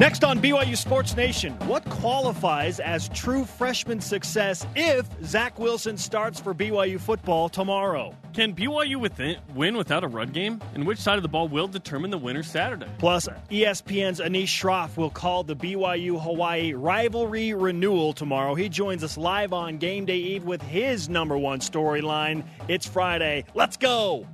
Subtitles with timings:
[0.00, 6.40] Next on BYU Sports Nation, what qualifies as true freshman success if Zach Wilson starts
[6.40, 8.16] for BYU football tomorrow?
[8.32, 10.58] Can BYU within, win without a run game?
[10.72, 12.86] And which side of the ball will determine the winner Saturday?
[12.98, 18.54] Plus, ESPN's Anish Shroff will call the BYU Hawaii rivalry renewal tomorrow.
[18.54, 22.42] He joins us live on Game Day Eve with his number one storyline.
[22.68, 23.44] It's Friday.
[23.52, 24.26] Let's go!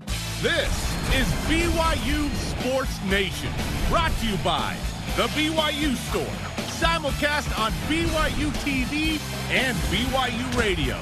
[0.42, 0.70] This
[1.12, 3.50] is BYU Sports Nation,
[3.88, 4.76] brought to you by
[5.16, 6.36] The BYU Store,
[6.76, 9.18] simulcast on BYU TV
[9.48, 11.00] and BYU Radio.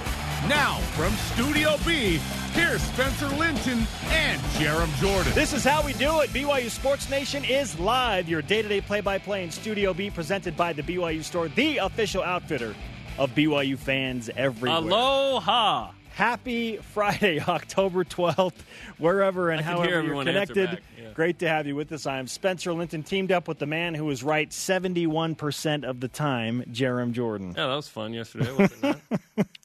[0.48, 2.20] Now, from Studio B,
[2.52, 5.32] here's Spencer Linton and Jarom Jordan.
[5.34, 6.30] This is how we do it.
[6.30, 10.10] BYU Sports Nation is live, your day to day play by play in Studio B,
[10.10, 12.72] presented by the BYU Store, the official outfitter
[13.18, 14.78] of BYU fans everywhere.
[14.78, 15.90] Aloha!
[16.14, 18.52] Happy Friday, October 12th,
[18.98, 20.80] wherever and however you're connected.
[21.00, 21.10] yeah.
[21.12, 22.06] Great to have you with us.
[22.06, 26.08] I am Spencer Linton, teamed up with the man who is right 71% of the
[26.08, 27.54] time, Jarom Jordan.
[27.56, 28.96] Yeah, that was fun yesterday, wasn't
[29.36, 29.46] it?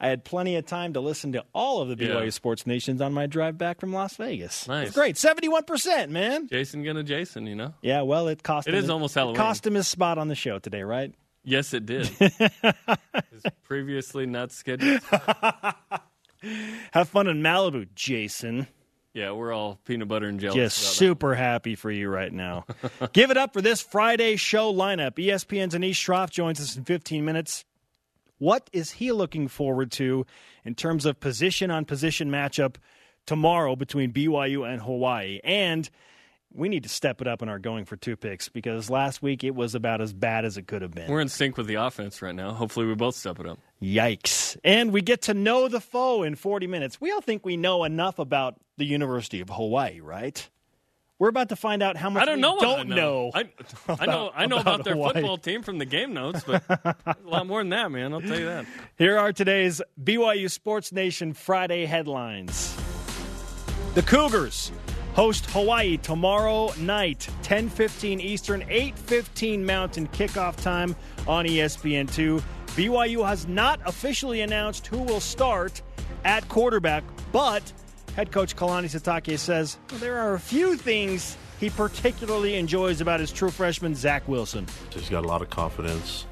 [0.00, 2.14] I had plenty of time to listen to all of the Yeah.
[2.14, 4.66] BYU Sports Nations on my drive back from Las Vegas.
[4.66, 4.88] Nice.
[4.88, 5.14] It's great.
[5.14, 6.48] 71%, man.
[6.48, 7.72] Jason gonna Jason, you know?
[7.82, 9.36] Yeah, well, it cost It him is his- almost Halloween.
[9.36, 11.14] cost him his spot on the show today, right?
[11.44, 12.06] Yes, it did.
[12.08, 15.00] His previously not scheduled.
[16.92, 18.66] Have fun in Malibu, Jason.
[19.14, 20.56] Yeah, we're all peanut butter and jelly.
[20.56, 22.64] Just super happy for you right now.
[23.12, 25.16] Give it up for this Friday show lineup.
[25.16, 27.64] ESPN's Anish Shroff joins us in 15 minutes.
[28.38, 30.24] What is he looking forward to
[30.64, 32.76] in terms of position on position matchup
[33.26, 35.40] tomorrow between BYU and Hawaii?
[35.44, 35.88] And
[36.54, 39.44] we need to step it up in our going for two picks because last week
[39.44, 41.10] it was about as bad as it could have been.
[41.10, 42.52] We're in sync with the offense right now.
[42.52, 43.58] Hopefully, we both step it up.
[43.82, 44.56] Yikes.
[44.64, 47.00] And we get to know the foe in 40 minutes.
[47.00, 50.48] We all think we know enough about the University of Hawaii, right?
[51.18, 52.58] We're about to find out how much I don't we know.
[52.60, 52.96] don't I know.
[52.96, 53.30] know.
[53.34, 53.48] I,
[54.00, 54.30] I know.
[54.34, 55.12] I know about about, their Hawaii.
[55.14, 58.12] football team from the game notes, but a lot more than that, man.
[58.12, 58.66] I'll tell you that.
[58.98, 62.76] Here are today's BYU Sports Nation Friday headlines.
[63.94, 64.72] The Cougars
[65.14, 70.96] host Hawaii tomorrow night, 10:15 Eastern, 8:15 Mountain kickoff time
[71.26, 72.42] on E ESPN2.
[72.76, 75.82] BYU has not officially announced who will start
[76.24, 77.62] at quarterback, but
[78.16, 83.30] head coach Kalani Sitake says there are a few things he particularly enjoys about his
[83.30, 84.66] true freshman Zach Wilson.
[84.90, 86.26] He's got a lot of confidence.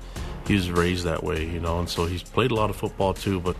[0.46, 3.14] He was raised that way, you know, and so he's played a lot of football
[3.14, 3.38] too.
[3.40, 3.56] But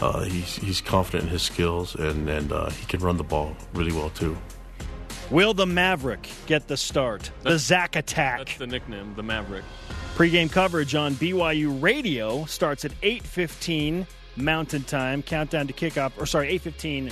[0.00, 3.56] uh, he's he's confident in his skills, and and uh, he can run the ball
[3.72, 4.36] really well too.
[5.30, 7.30] Will the Maverick get the start?
[7.42, 8.38] The Zach attack.
[8.38, 9.64] That's the nickname, the Maverick.
[10.14, 15.22] Pre-game coverage on BYU Radio starts at 8:15 Mountain Time.
[15.22, 17.10] Countdown to kickoff, or sorry, 8:15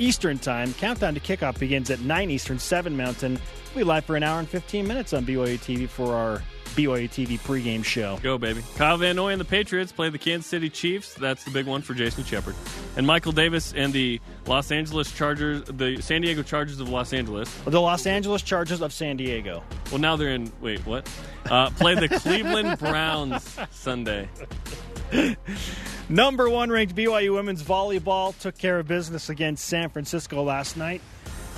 [0.00, 0.72] Eastern Time.
[0.74, 3.38] Countdown to kickoff begins at 9 Eastern, 7 Mountain.
[3.74, 6.42] We'll be live for an hour and 15 minutes on BYU TV for our
[6.74, 8.18] BYU TV pregame show.
[8.22, 8.62] Go, baby.
[8.76, 11.14] Kyle Van Noy and the Patriots play the Kansas City Chiefs.
[11.14, 12.54] That's the big one for Jason Shepard.
[12.96, 17.52] And Michael Davis and the Los Angeles Chargers, the San Diego Chargers of Los Angeles.
[17.64, 19.62] The Los Angeles Chargers of San Diego.
[19.90, 21.08] Well, now they're in, wait, what?
[21.50, 24.28] Uh, play the Cleveland Browns Sunday.
[26.10, 31.00] Number one ranked BYU women's volleyball took care of business against San Francisco last night.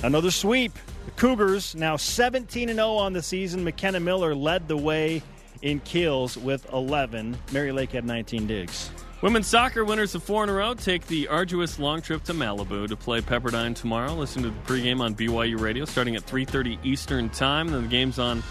[0.03, 0.73] Another sweep.
[1.07, 3.65] The Cougars now 17 0 on the season.
[3.65, 5.23] McKenna Miller led the way
[5.63, 7.35] in kills with 11.
[7.51, 8.91] Mary Lake had 19 digs.
[9.23, 12.87] Women's soccer winners of four in a row take the arduous long trip to Malibu
[12.89, 14.13] to play Pepperdine tomorrow.
[14.13, 17.69] Listen to the pregame on BYU Radio starting at 3.30 Eastern Time.
[17.69, 18.43] Then the game's on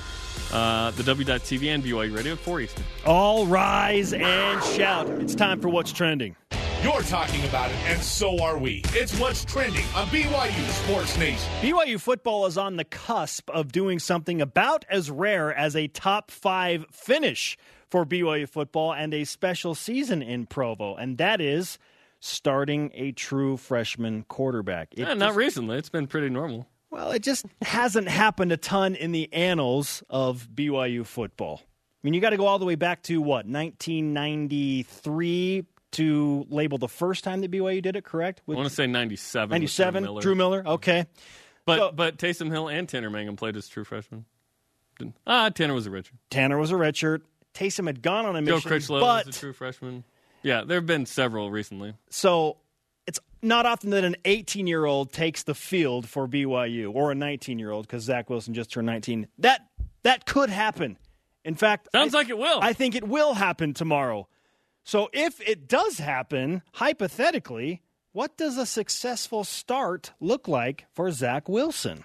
[0.52, 2.84] uh, the W.TV and BYU Radio at 4 Eastern.
[3.06, 5.08] All rise and shout.
[5.10, 6.36] It's time for What's Trending.
[6.84, 8.82] You're talking about it, and so are we.
[8.88, 11.48] It's what's trending on BYU Sports Nation.
[11.62, 16.32] BYU football is on the cusp of doing something about as rare as a top
[16.32, 17.56] five finish
[17.92, 21.78] for BYU football and a special season in Provo, and that is
[22.20, 24.88] starting a true freshman quarterback.
[24.94, 25.78] It Yeah, not just- recently.
[25.78, 26.68] It's been pretty normal.
[26.92, 31.62] Well, it just hasn't happened a ton in the annals of BYU football.
[31.64, 31.68] I
[32.04, 36.88] mean, you got to go all the way back to what 1993 to label the
[36.88, 38.04] first time that BYU did it.
[38.06, 38.42] Correct?
[38.48, 39.50] I want to say 97.
[39.52, 40.04] 97.
[40.04, 40.22] Drew Miller.
[40.22, 40.64] Drew Miller.
[40.66, 41.06] Okay.
[41.66, 44.26] But, so- but Taysom Hill and Tanner Mangum played as true freshmen.
[44.98, 46.18] Didn't- Ah, Tanner was a Richard.
[46.30, 47.22] Tanner was a redshirt.
[47.54, 50.04] Taysom had gone on a Joe mission, Critchlow but was a true freshman.
[50.44, 51.94] Yeah, there have been several recently.
[52.10, 52.58] so
[53.42, 57.60] not often that an 18 year old takes the field for BYU or a 19
[57.60, 59.28] year old because Zach Wilson just turned 19.
[59.40, 59.62] That
[60.04, 60.98] that could happen.
[61.44, 62.60] In fact, Sounds I- like it will.
[62.62, 64.28] I think it will happen tomorrow.
[64.84, 67.82] So if it does happen, hypothetically,
[68.14, 72.04] what does a successful start look like for Zach Wilson?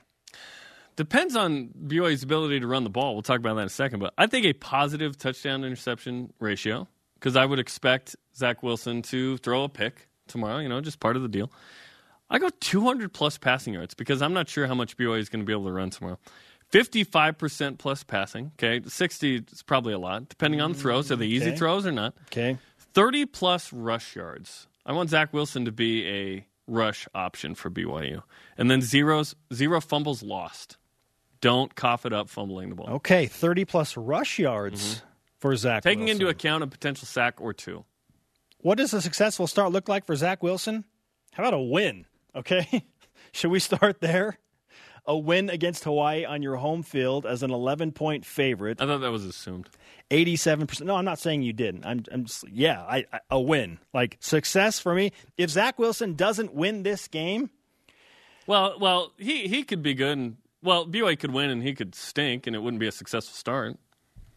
[0.97, 3.15] Depends on BYU's ability to run the ball.
[3.15, 4.01] We'll talk about that in a second.
[4.01, 9.37] But I think a positive touchdown interception ratio because I would expect Zach Wilson to
[9.39, 10.59] throw a pick tomorrow.
[10.59, 11.51] You know, just part of the deal.
[12.29, 15.41] I go 200 plus passing yards because I'm not sure how much BYU is going
[15.43, 16.19] to be able to run tomorrow.
[16.73, 18.53] 55% plus passing.
[18.59, 21.11] Okay, 60 is probably a lot, depending on the throws.
[21.13, 21.57] Are they easy Okay.
[21.57, 22.15] throws or not?
[22.33, 22.59] Okay.
[22.95, 24.67] 30 plus rush yards.
[24.85, 28.23] I want Zach Wilson to be a rush option for BYU.
[28.59, 30.77] And then zeros, zero fumbles lost.
[31.41, 32.89] Don't cough it up fumbling the ball.
[32.95, 33.27] Okay.
[33.27, 35.03] 30 plus rush yards
[35.39, 35.89] for Zach Mm-hmm.
[35.89, 36.23] Taking Wilson.
[36.23, 37.85] into account a potential sack or two.
[38.67, 40.85] What does a successful start look like for Zach Wilson?
[41.35, 42.05] How about a win?
[42.35, 42.83] Okay.
[43.33, 44.39] Should we start there?
[45.07, 48.83] A win against Hawaii on your home field as an 11 point favorite.
[48.83, 49.69] I thought that was assumed.
[50.11, 50.81] 87%.
[50.81, 51.87] No, I'm not saying you didn't.
[51.87, 53.79] I'm, I'm just, yeah, I, I, a win.
[53.95, 55.13] Like success for me.
[55.39, 57.51] If Zach Wilson doesn't win this game,
[58.49, 60.19] Well, well, he, he could be good.
[60.19, 63.33] And, well, BYU could win and he could stink and it wouldn't be a successful
[63.37, 63.77] start.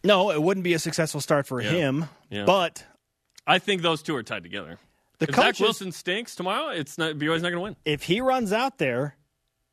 [0.04, 1.70] no, it wouldn't be a successful start for Yeah.
[1.70, 2.04] him.
[2.30, 2.44] Yeah.
[2.44, 2.84] But
[3.46, 4.78] I think those two are tied together.
[5.18, 7.76] the if Zach Wilson stinks tomorrow, it's not BYU's not going to win.
[7.84, 9.16] if he runs out there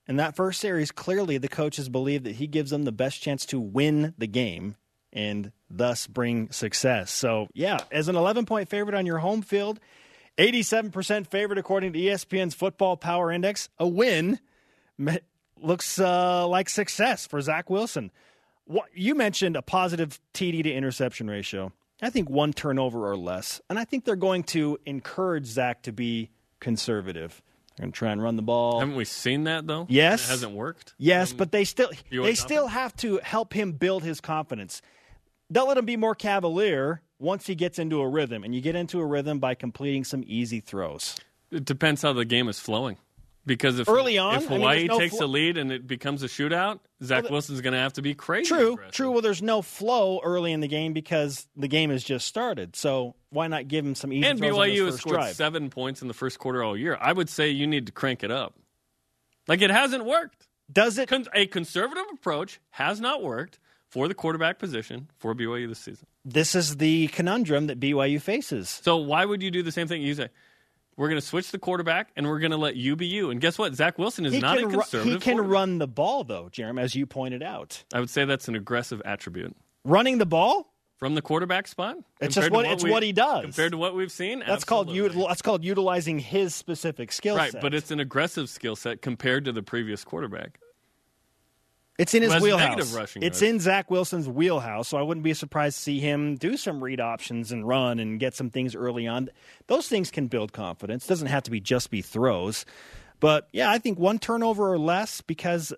[0.07, 3.45] in that first series, clearly the coaches believe that he gives them the best chance
[3.47, 4.75] to win the game
[5.13, 7.11] and thus bring success.
[7.11, 9.79] So, yeah, as an 11 point favorite on your home field,
[10.37, 14.39] 87% favorite according to ESPN's Football Power Index, a win
[15.61, 18.11] looks uh, like success for Zach Wilson.
[18.65, 21.71] What, you mentioned a positive TD to interception ratio.
[22.01, 23.61] I think one turnover or less.
[23.69, 26.29] And I think they're going to encourage Zach to be
[26.59, 27.41] conservative.
[27.75, 28.79] They're going to try and run the ball.
[28.79, 29.85] Haven't we seen that, though?
[29.89, 30.27] Yes.
[30.27, 30.93] It hasn't worked.
[30.97, 34.81] Yes, but they still they still have to help him build his confidence.
[35.51, 38.75] Don't let him be more cavalier once he gets into a rhythm, and you get
[38.75, 41.15] into a rhythm by completing some easy throws.
[41.51, 42.97] It depends how the game is flowing.
[43.47, 45.87] Because if Early on, if I mean, Hawaii no takes flo- a lead and it
[45.87, 48.49] becomes a shootout, Zach the- Wilson's going to have to be crazy.
[48.53, 48.93] True, aggressive.
[48.93, 49.09] true.
[49.11, 52.75] Well, there's no flow early in the game because the game has just started.
[52.75, 55.35] So why not give him some easy And BYU has scored drive?
[55.35, 56.97] seven points in the first quarter all year.
[56.99, 58.53] I would say you need to crank it up.
[59.47, 60.45] Like it hasn't worked.
[60.71, 61.07] Does it?
[61.07, 63.59] Con- a conservative approach has not worked
[63.89, 66.05] for the quarterback position for BYU this season.
[66.25, 68.67] This is the conundrum that BYU faces.
[68.83, 70.01] So why would you do the same thing?
[70.01, 70.27] You say
[70.97, 73.29] we're going to switch the quarterback and we're going to let you be you.
[73.29, 73.73] And guess what?
[73.75, 75.13] Zach Wilson is He not a can, ru- conservative.
[75.13, 77.83] he can run the ball, though, Jeremy, as you pointed out.
[77.93, 79.55] I would say that's an aggressive attribute
[79.85, 81.97] Running the ball, from the quarterback spot.
[82.19, 83.43] It's just to what- it's we- what he does.
[83.43, 84.39] compared to what we've seen.
[84.45, 85.25] that's called absolutely.
[85.27, 87.57] that's called utilizing his specific skill right, set.
[87.57, 90.59] Right, but it's an aggressive skill set compared to the previous quarterback.
[91.97, 92.93] It's in his has wheelhouse.
[92.93, 96.55] rushing it's in Zach Wilson's wheelhouse, so I wouldn't be surprised to see him do
[96.55, 99.29] some read options and run and get some things early on.
[99.65, 101.07] Those things can build confidence.
[101.07, 102.65] doesn't have to be just be throws.
[103.19, 105.73] But yeah, I think one turnover or less because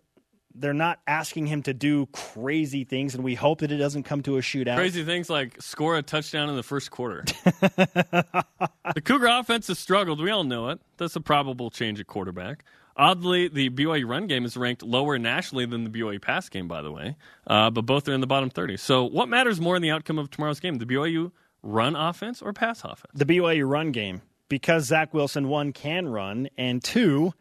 [0.55, 4.21] they're not asking him to do crazy things, and we hope that it doesn't come
[4.23, 4.75] to a shootout.
[4.75, 7.23] Crazy things like score a touchdown in the first quarter.
[7.45, 10.19] the Cougar offense has struggled.
[10.21, 10.81] We all know it.
[10.97, 12.65] That's a probable change at quarterback.
[12.99, 16.81] Oddly, the BYU run game is ranked lower nationally than the BYU pass game, by
[16.81, 17.15] the way,
[17.47, 18.75] uh, but both are in the bottom 30.
[18.75, 20.75] So, what matters more in the outcome of tomorrow's game?
[20.75, 21.31] The BYU
[21.63, 23.13] run offense or pass offense?
[23.13, 27.33] the BYU run game because Zach Wilson one can run and two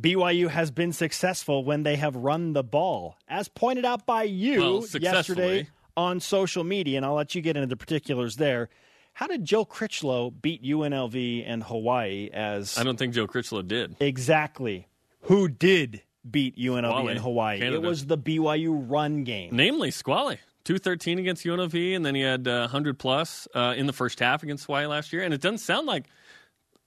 [0.00, 4.60] BYU has been successful when they have run the ball, as pointed out by you
[4.60, 6.96] Well, yesterday on social media.
[6.96, 8.68] And I'll let you get into the particulars there.
[9.12, 13.96] How did Joe Critchlow beat UNLV and Hawaii as I don't think Joe Critchlow did.
[14.00, 14.88] exactly
[15.22, 17.58] who did beat UNLV Squally, and Hawaii?
[17.58, 17.76] Canada.
[17.76, 19.54] It was the BYU run game.
[19.54, 20.38] Namely, Squally.
[20.64, 24.42] 213 against UNLV, and then he had uh, 100 plus uh, in the first half
[24.44, 25.22] against Hawaii last year.
[25.22, 26.06] And it doesn't sound like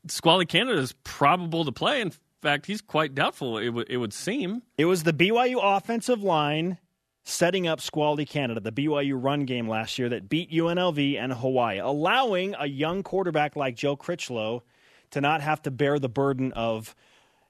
[0.07, 1.99] Squally Canada is probable to play.
[1.99, 4.61] In fact, he's quite doubtful, it, would it would seem.
[4.77, 6.77] It was the BYU offensive line
[7.25, 11.79] setting up Squally Canada, the BYU run game last year that beat UNLV and Hawaii,
[11.79, 14.63] allowing a young quarterback like Joe Critchlow
[15.11, 16.95] to not have to bear the burden of,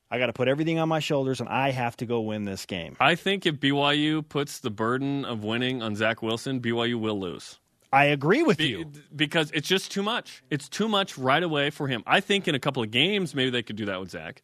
[0.09, 2.65] I got to put everything on my shoulders and I have to go win this
[2.65, 2.95] game.
[3.01, 7.59] I think if BYU puts the burden of winning on Zach Wilson, BYU will lose.
[7.91, 8.91] I agree with Be- you.
[9.15, 10.41] because it's just too much.
[10.49, 12.01] It's too much right away for him.
[12.07, 14.41] I think in a couple of games, maybe they could do that with Zach.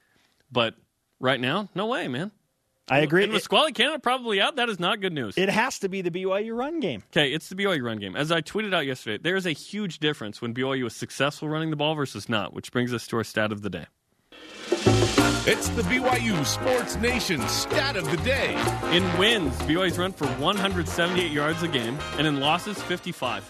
[0.51, 0.75] But
[1.19, 2.31] right now, no way, man.
[2.91, 3.23] I agree.
[3.23, 5.37] And with It, Squally Canada probably out, that is not good news.
[5.37, 7.03] it has to be the BYU run game.
[7.11, 8.17] Okay, it's the BYU run game.
[8.17, 11.69] As I tweeted out yesterday, there is a huge difference when BYU is successful running
[11.69, 13.85] the ball versus not, which brings us to our stat of the day.
[15.47, 18.53] It's the BYU Sports Nation stat of the day.
[18.91, 23.49] In wins, BYU's run for 178 yards a game, and in losses, 55.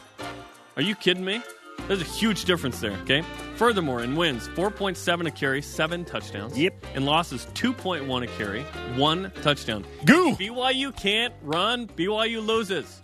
[0.77, 1.41] Are you kidding me?
[1.87, 3.21] There's a huge difference there, okay?
[3.55, 6.57] Furthermore, in wins, 4.7 a carry, 7 touchdowns.
[6.57, 6.73] Yep.
[6.95, 8.63] In losses, 2.1 a carry,
[8.95, 9.85] 1 touchdown.
[10.05, 10.35] Goo!
[10.35, 13.01] BYU can't run, BYU loses.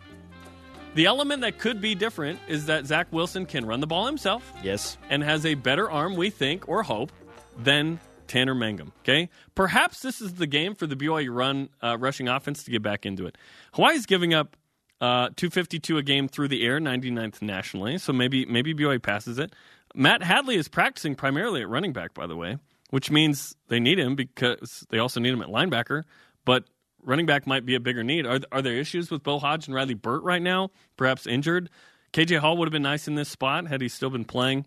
[0.96, 4.52] The element that could be different is that Zach Wilson can run the ball himself
[4.64, 4.98] Yes.
[5.10, 7.12] and has a better arm, we think, or hope,
[7.58, 8.94] than Tanner Mangum.
[9.02, 12.82] Okay, perhaps this is the game for the BYU run uh, rushing offense to get
[12.82, 13.38] back into it.
[13.74, 14.56] Hawaii's giving up
[15.00, 17.98] uh, 252 a game through the air, 99th nationally.
[17.98, 19.54] So maybe maybe BYU passes it.
[19.96, 22.58] Matt Hadley is practicing primarily at running back, by the way,
[22.90, 26.04] which means they need him because they also need him at linebacker.
[26.46, 26.66] But
[27.04, 28.26] running back might be a bigger need.
[28.26, 30.72] Are, are there issues with Bo Hodge and Riley Burt right now?
[30.98, 31.70] Perhaps injured.
[32.14, 34.66] KJ Hall would have been nice in this spot had he still been playing.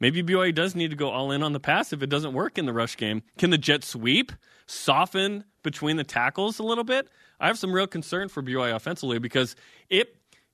[0.00, 2.58] Maybe BYU does need to go all in on the pass if it doesn't work
[2.58, 3.22] in the rush game.
[3.38, 4.32] Can the jet sweep
[4.66, 7.08] soften between the tackles a little bit?
[7.44, 9.54] I have some real concern for BYU offensively because
[9.90, 10.08] if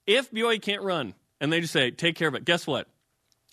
[0.09, 2.89] if BYU can't run and they just say take care of it, guess what?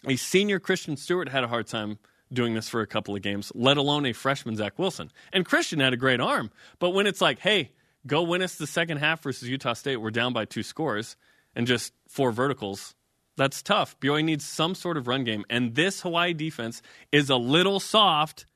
[0.08, 2.00] A senior Christian Stewart had a hard time
[2.34, 5.12] doing this for a couple of games, let alone a freshman Zach Wilson.
[5.32, 7.74] And Christian had a great arm, but when it's like, hey,
[8.08, 11.16] go win us the second half versus Utah State, we're down by two scores
[11.56, 12.96] and just four verticals.
[13.36, 14.00] That's tough.
[14.00, 18.48] BYU needs some sort of run game, and this Hawaii defense is a little soft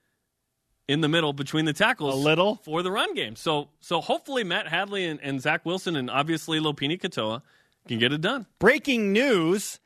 [0.92, 2.14] in the middle between the tackles.
[2.14, 2.56] A little?
[2.64, 3.36] for the run game.
[3.36, 7.42] So, so hopefully Matt Hadley and, and Zach Wilson and obviously Lopini Katoa
[7.88, 8.46] can get it done.
[8.60, 9.80] Breaking news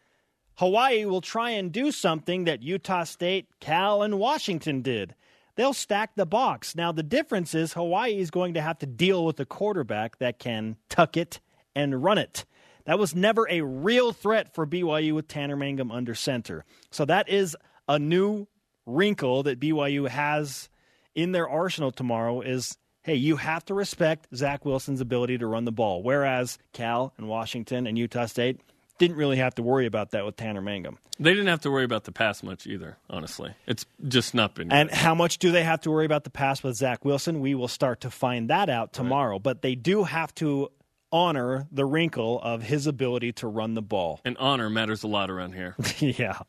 [0.55, 5.13] Hawaii will try and do something that Utah State, Cal, and Washington did.
[5.55, 6.75] They'll stack the box.
[6.75, 10.39] Now, the difference is Hawaii is going to have to deal with a quarterback that
[10.39, 11.39] can tuck it
[11.75, 12.45] and run it.
[12.85, 16.65] That was never a real threat for BYU with Tanner Mangum under center.
[16.91, 17.55] So that is
[17.87, 18.47] a new
[18.85, 20.69] wrinkle that BYU has
[21.15, 25.63] in their arsenal tomorrow is hey, you have to respect Zach Wilson's ability to run
[25.65, 26.01] the ball.
[26.01, 28.61] Whereas Cal and Washington and Utah State
[28.97, 30.97] didn't really have to worry about that with Tanner Mangum.
[31.19, 33.53] They didn't have to worry about the pass much either, honestly.
[33.67, 34.71] It's just not been.
[34.71, 34.97] And good.
[34.97, 37.41] how much do they have to worry about the pass with Zach Wilson?
[37.41, 39.37] We will start to find that out tomorrow.
[39.37, 40.71] But they do have to
[41.11, 44.19] honor the wrinkle of his ability to run the ball.
[44.25, 45.75] and honor matters a lot around here.
[45.99, 46.39] yeah.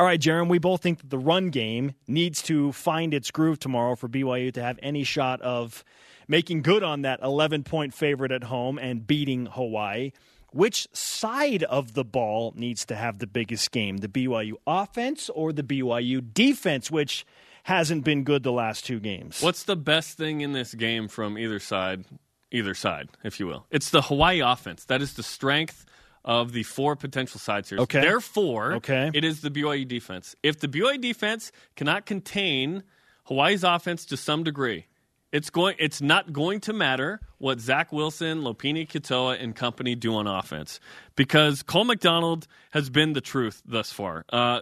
[0.00, 3.58] All right, Jarom, we both think that the run game needs to find its groove
[3.58, 5.84] tomorrow for BYU to have any shot of
[6.26, 10.12] making good on that 11 point favorite at home and beating Hawaii.
[10.54, 13.98] Which side of the ball needs to have the biggest game?
[13.98, 17.26] The BYU offense or the BYU defense, which
[17.64, 19.42] hasn't been good the last two games?
[19.42, 22.06] What's the best thing in this game from either side?
[22.50, 23.66] Either side, if you will.
[23.70, 24.86] It's the Hawaii offense.
[24.86, 25.84] That is the strength
[26.24, 27.78] of the four potential sides here.
[27.80, 28.00] Okay.
[28.00, 29.10] Therefore, Okay.
[29.14, 30.36] it is the BYU defense.
[30.42, 32.82] If the BYU defense cannot contain
[33.24, 34.86] Hawaii's offense to some degree,
[35.32, 35.76] it's going.
[35.78, 40.80] It's not going to matter what Zach Wilson, Lopini Katoa, and company do on offense
[41.14, 44.24] because Cole McDonald has been the truth thus far.
[44.32, 44.60] Uh,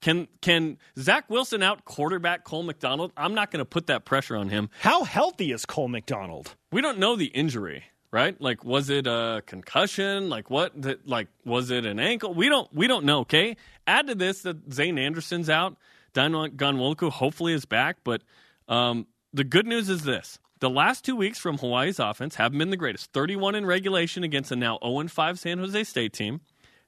[0.00, 3.12] can can Zach Wilson out quarterback Cole McDonald?
[3.16, 4.70] I'm not going to put that pressure on him.
[4.80, 6.56] How healthy is Cole McDonald?
[6.72, 8.40] We don't know the injury, right?
[8.40, 10.28] Like, was it a concussion?
[10.28, 10.72] Like, what?
[11.06, 12.34] Like, was it an ankle?
[12.34, 12.72] We don't.
[12.74, 13.20] We don't know.
[13.20, 13.56] Okay.
[13.86, 15.76] Add to this that Zayne Anderson's out.
[16.14, 18.22] Dayan Ghanwoloku hopefully is back, but
[18.66, 22.70] um, the good news is this: the last two weeks from Hawaii's offense haven't been
[22.70, 23.12] the greatest.
[23.12, 26.40] 31 in regulation against a now 0 5 San Jose State team.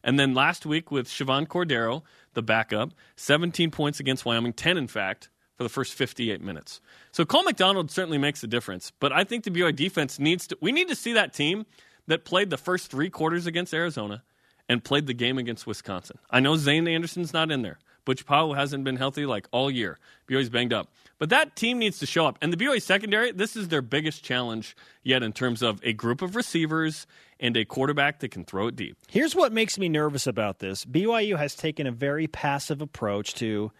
[0.02, 4.88] And then last week with Chevan Cordeiro, the backup, 17 points against Wyoming, 10 in
[4.88, 5.28] fact,
[5.60, 6.80] for the first 58 minutes.
[7.12, 8.92] So Cole McDonald certainly makes a difference.
[8.98, 11.66] But I think the BYU defense needs to, we need to see that team
[12.06, 14.22] that played the first three quarters against Arizona
[14.70, 16.16] and played the game against Wisconsin.
[16.30, 17.78] I know Zayne Anderson's not in there.
[18.06, 19.98] Butch Pau'u hasn't been healthy like all year.
[20.30, 20.88] BYU's banged up.
[21.18, 22.38] But that team needs to show up.
[22.40, 26.22] And the BYU secondary, this is their biggest challenge yet in terms of a group
[26.22, 27.06] of receivers
[27.38, 28.96] and a quarterback that can throw it deep.
[29.10, 33.72] Here's what makes me nervous about this BYU has taken a very passive approach to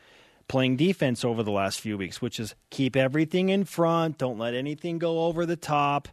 [0.50, 4.52] playing defense over the last few weeks, which is keep everything in front, don't let
[4.52, 6.09] anything go over the top.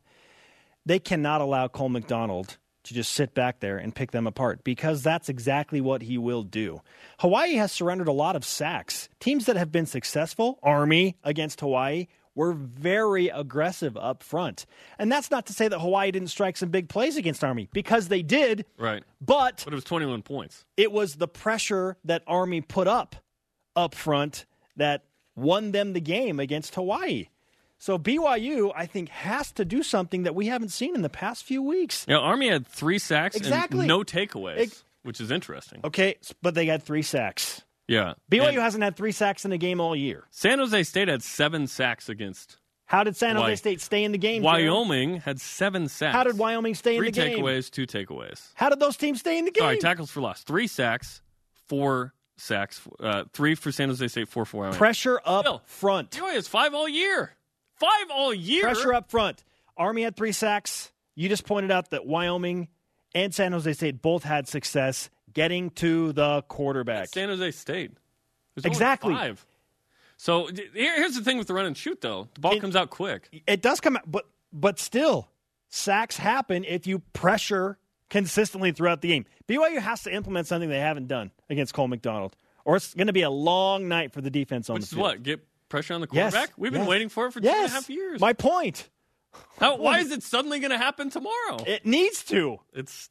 [0.85, 5.01] They cannot allow Cole McDonald to just sit back there and pick them apart because
[5.01, 6.81] that's exactly what he will do.
[7.19, 9.09] Hawaii has surrendered a lot of sacks.
[9.19, 14.67] Teams that have been successful, Army against Hawaii, were very aggressive up front.
[14.99, 18.07] And that's not to say that Hawaii didn't strike some big plays against Army because
[18.07, 18.65] they did.
[18.77, 19.03] Right.
[19.19, 20.63] But But it was 21 points.
[20.77, 23.15] it was the pressure that Army put up
[23.77, 25.03] up front that
[25.35, 27.27] won them the game against Hawaii.
[27.77, 31.43] So BYU, I think, has to do something that we haven't seen in the past
[31.45, 32.05] few weeks.
[32.09, 33.79] Yeah, Army had three sacks Exactly.
[33.81, 35.81] and no takeaways, Ex- which is interesting.
[35.83, 37.61] Okay, but they got three sacks.
[37.87, 38.15] Yeah.
[38.31, 40.25] BYU And hasn't had three sacks in a game all year.
[40.31, 44.17] San Jose State had seven sacks against How did San Jose State stay in the
[44.17, 44.41] game?
[44.41, 44.67] Jared?
[44.69, 45.17] Wyoming.
[45.21, 46.13] Had seven sacks.
[46.15, 47.35] How did Wyoming stay in the game?
[47.35, 48.49] Three takeaways, two takeaways.
[48.55, 49.61] How did those teams stay in the game?
[49.61, 50.41] Sorry, tackles for loss.
[50.43, 51.21] Three sacks,
[51.67, 54.77] four sacks, uh, three for San Jose State, four for Wyoming.
[54.77, 56.11] Pressure up Still, front.
[56.11, 57.33] BYU has five all year.
[57.75, 58.63] Five all year.
[58.63, 59.43] Pressure up front.
[59.75, 60.91] Army had three sacks.
[61.15, 62.67] You just pointed out that Wyoming
[63.13, 67.09] and San Jose State both had success getting to the quarterback.
[67.09, 67.91] San Jose State.
[68.55, 69.13] There's Exactly.
[69.13, 69.45] five.
[70.17, 72.27] So here's the thing with the run and shoot, though.
[72.33, 73.29] The ball It- comes out quick.
[73.45, 75.29] It does come out, but but still,
[75.69, 77.77] sacks happen if you pressure
[78.09, 79.25] consistently throughout the game.
[79.47, 82.35] BYU has to implement something they haven't done against Cole McDonald,
[82.65, 84.89] or it's going to be a long night for the defense on Which the is
[84.91, 85.01] field.
[85.01, 85.23] what?
[85.23, 86.55] Get pressure on the Yes, quarterback?
[86.57, 86.89] We've been yes.
[86.89, 88.19] waiting for it for two and a Yes, half years.
[88.21, 88.89] My point.
[89.59, 91.57] How, why is it suddenly going to happen tomorrow?
[91.67, 92.59] It needs to.
[92.73, 93.09] it's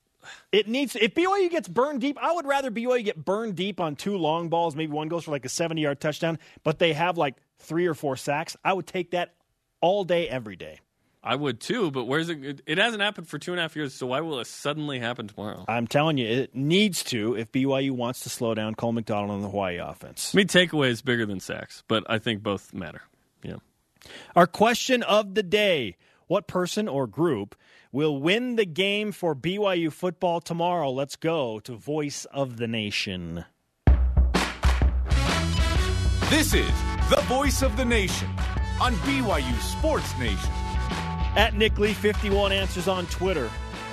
[0.50, 2.19] It needs if BYU gets burned deep.
[2.21, 4.75] I would rather BYU get burned deep on two long balls.
[4.75, 8.17] Maybe one goes for like a seventy-yard touchdown, but they have like three or four
[8.17, 8.57] sacks.
[8.65, 9.35] I would take that
[9.81, 10.81] all day, every day.
[11.26, 12.45] I would too, but where's it?
[12.45, 15.00] It, it hasn't happened for two and a half years, so why will it suddenly
[15.00, 15.64] happen tomorrow?
[15.66, 19.42] I'm telling you, it needs to if BYU wants to slow down Cole McDonald and
[19.42, 20.30] the Hawaii offense.
[20.30, 23.02] To me, takeaway is bigger than sacks, but I think both matter.
[23.42, 23.56] Yeah.
[24.37, 25.97] Our question of the day
[26.28, 27.56] What person or group
[27.90, 30.92] will win the game for BYU football tomorrow?
[30.92, 33.45] Let's go to Voice of the Nation.
[36.30, 36.71] This is
[37.11, 38.28] the voice of the nation
[38.80, 40.52] on BYU Sports Nation.
[41.37, 43.50] At Nick Lee 51 answers on Twitter.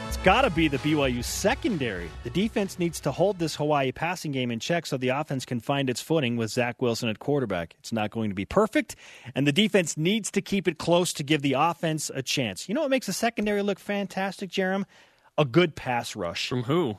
[0.07, 2.09] It's got to be the BYU secondary.
[2.23, 5.59] The defense needs to hold this Hawaii passing game in check so the offense can
[5.59, 7.75] find its footing with Zach Wilson at quarterback.
[7.79, 8.95] It's not going to be perfect,
[9.35, 12.69] and the defense needs to keep it close to give the offense a chance.
[12.69, 14.85] You know what makes the secondary look fantastic, Jarom?
[15.38, 16.47] A good pass rush.
[16.47, 16.97] From who?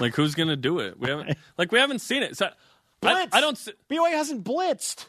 [0.00, 0.98] Like who's going to do it?
[0.98, 1.36] We haven't.
[1.58, 2.34] Like we haven't seen it.
[2.38, 2.50] So I,
[3.00, 3.34] Blitz.
[3.34, 3.58] I don't.
[3.90, 5.06] BYU hasn't blitzed.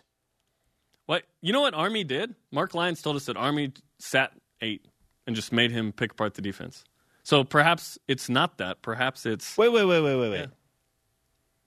[1.05, 1.61] What you know?
[1.61, 2.35] What Army did?
[2.51, 4.85] Mark Lyons told us that Army sat eight
[5.25, 6.83] and just made him pick apart the defense.
[7.23, 8.81] So perhaps it's not that.
[8.81, 10.39] Perhaps it's Wait, wait, wait, wait, wait, wait.
[10.39, 10.45] Yeah.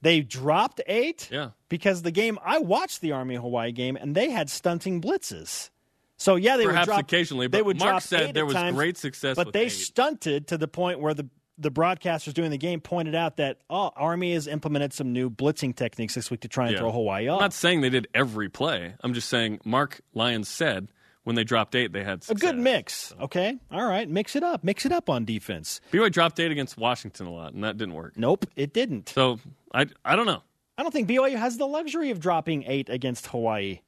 [0.02, 1.28] They dropped eight?
[1.30, 1.50] yeah.
[1.68, 5.68] because the game I watched the Army Hawaii game and they had stunting blitzes.
[6.16, 8.54] So yeah, they Perhaps would drop, occasionally, They would Mark drop said eight there was
[8.54, 9.68] times, great success but they eight.
[9.72, 11.28] stunted to the point where the
[11.58, 15.76] the broadcasters doing the game pointed out that oh, Army has implemented some new blitzing
[15.76, 16.78] techniques this week to try and Yeah.
[16.78, 17.40] throw Hawaii I'm off.
[17.42, 18.94] not saying they did every play.
[19.02, 20.88] I'm just saying Mark Lyons said
[21.24, 23.14] when they dropped eight, they had a good mix.
[23.20, 25.80] Okay, all right, mix it up, mix it up on defense.
[25.92, 28.14] BYU dropped eight against Washington a lot, and that didn't work.
[28.16, 29.10] Nope, it didn't.
[29.10, 29.38] So
[29.74, 30.42] I I don't know.
[30.78, 33.80] I don't think BYU has the luxury of dropping eight against Hawaii.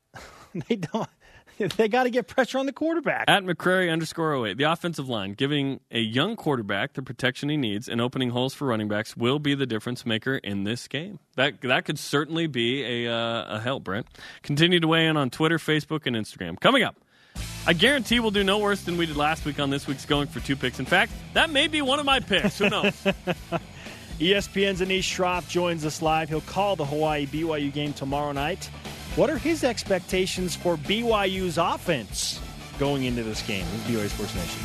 [0.68, 1.08] they don't.
[1.76, 3.24] They got to get pressure on the quarterback.
[3.28, 7.88] At McCrary underscore 08, the offensive line, giving a young quarterback the protection he needs
[7.88, 11.18] and opening holes for running backs will be the difference maker in this game.
[11.36, 14.06] That that could certainly be a, uh, a help, Brent.
[14.42, 16.60] Continue to weigh in on Twitter, Facebook, and Instagram.
[16.60, 16.96] Coming up,
[17.66, 20.26] I guarantee we'll do no worse than we did last week on this week's Going
[20.26, 20.78] for Two Picks.
[20.78, 22.58] In fact, that may be one of my picks.
[22.58, 22.92] Who knows?
[24.18, 26.28] ESPN's Anish Shroff joins us live.
[26.28, 28.68] He'll call the Hawaii BYU game tomorrow night.
[29.14, 32.40] What are his expectations for BYU's offense
[32.78, 33.66] going into this game?
[33.86, 34.62] This is BYU Sports Nation.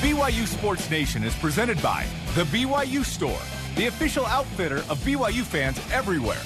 [0.00, 3.38] BYU Sports Nation is presented by The BYU Store,
[3.76, 6.42] the official outfitter of BYU fans everywhere.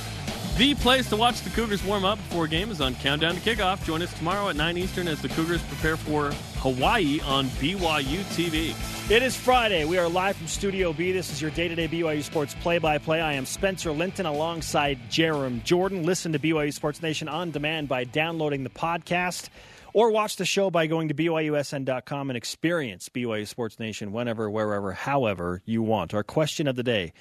[0.58, 3.40] The place to watch the Cougars warm up before a game is on Countdown to
[3.40, 3.82] Kickoff.
[3.86, 9.10] Join us tomorrow at 9 Eastern as the Cougars prepare for Hawaii on BYU TV.
[9.10, 9.84] It is Friday.
[9.84, 11.10] We are live from Studio B.
[11.10, 13.20] This is your day to day BYU Sports play by play.
[13.20, 16.04] I am Spencer Linton alongside Jarom Jordan.
[16.04, 19.48] Listen to BYU Sports Nation on demand by downloading the podcast
[19.92, 24.92] or watch the show by going to BYUSN.com and experience BYU Sports Nation whenever, wherever,
[24.92, 26.14] however you want.
[26.14, 27.12] Our question of the day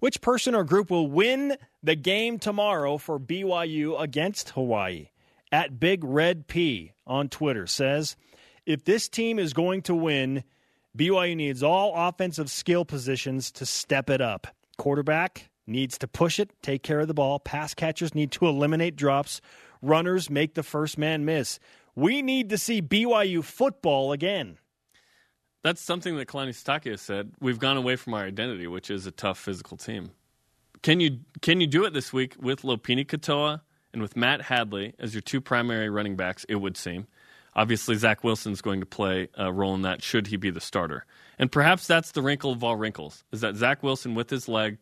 [0.00, 5.08] Which person or group will win the game tomorrow for BYU against Hawaii?
[5.50, 8.14] At Big Red P on Twitter says,
[8.70, 10.44] if this team is going to win,
[10.96, 14.46] BYU needs all offensive skill positions to step it up.
[14.78, 17.40] Quarterback needs to push it, take care of the ball.
[17.40, 19.40] Pass catchers need to eliminate drops.
[19.82, 21.58] Runners make the first man miss.
[21.96, 24.58] We need to see BYU football again.
[25.62, 27.32] That's something that Kalani Sitake has said.
[27.40, 30.12] We've gone away from our identity, which is a tough physical team.
[30.82, 33.60] Can you can you do it this week with Lopini Katoa
[33.92, 36.44] and with Matt Hadley as your two primary running backs?
[36.48, 37.06] It would seem.
[37.54, 40.02] Obviously, Zach Wilson's going to play a role in that.
[40.02, 41.04] Should he be the starter?
[41.38, 44.78] And perhaps that's the wrinkle of all wrinkles: is that Zach Wilson with his leg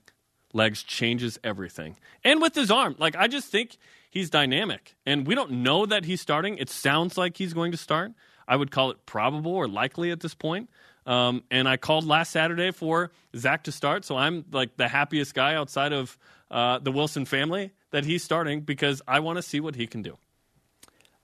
[0.52, 2.96] legs changes everything, and with his arm.
[2.98, 3.76] Like I just think
[4.11, 6.59] he's dynamic, and we don't know that he's starting.
[6.59, 8.12] It sounds like he's going to start.
[8.46, 10.70] I would call it probable or likely at this point.
[11.07, 15.35] Um, and I called last Saturday for Zach to start, so I'm like the happiest
[15.35, 16.18] guy outside of
[16.50, 20.02] uh, the Wilson family that he's starting because I want to see what he can
[20.02, 20.18] do.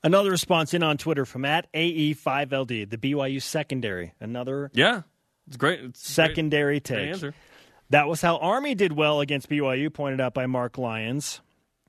[0.05, 4.12] Another response in on Twitter from at AE5LD, the BYU secondary.
[4.21, 5.03] Another Yeah,
[5.49, 5.81] It's great.
[5.81, 7.09] It's Secondary great, great take.
[7.14, 7.35] answer.
[7.90, 11.40] That was how Army did well against BYU, pointed out by Mark Lyons.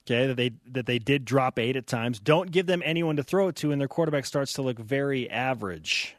[0.07, 2.19] Okay, that they that they did drop eight at times.
[2.19, 5.29] Don't give them anyone to throw it to, and their quarterback starts to look very
[5.29, 6.15] average.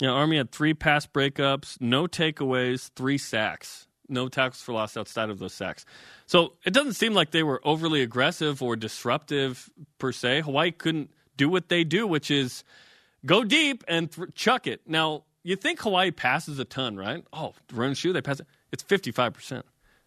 [0.00, 5.30] Yeah, Army had three pass breakups, no takeaways, three sacks, no tackles for loss outside
[5.30, 5.84] of those sacks.
[6.26, 10.42] So it doesn't seem like they were overly aggressive or disruptive per se.
[10.42, 12.64] Hawaii couldn't do what they do, which is
[13.24, 14.82] go deep and th- chuck it.
[14.86, 17.24] Now you think Hawaii passes a ton, right?
[17.32, 18.46] Oh, run shoot, they pass it.
[18.72, 19.64] It's fifty five percent.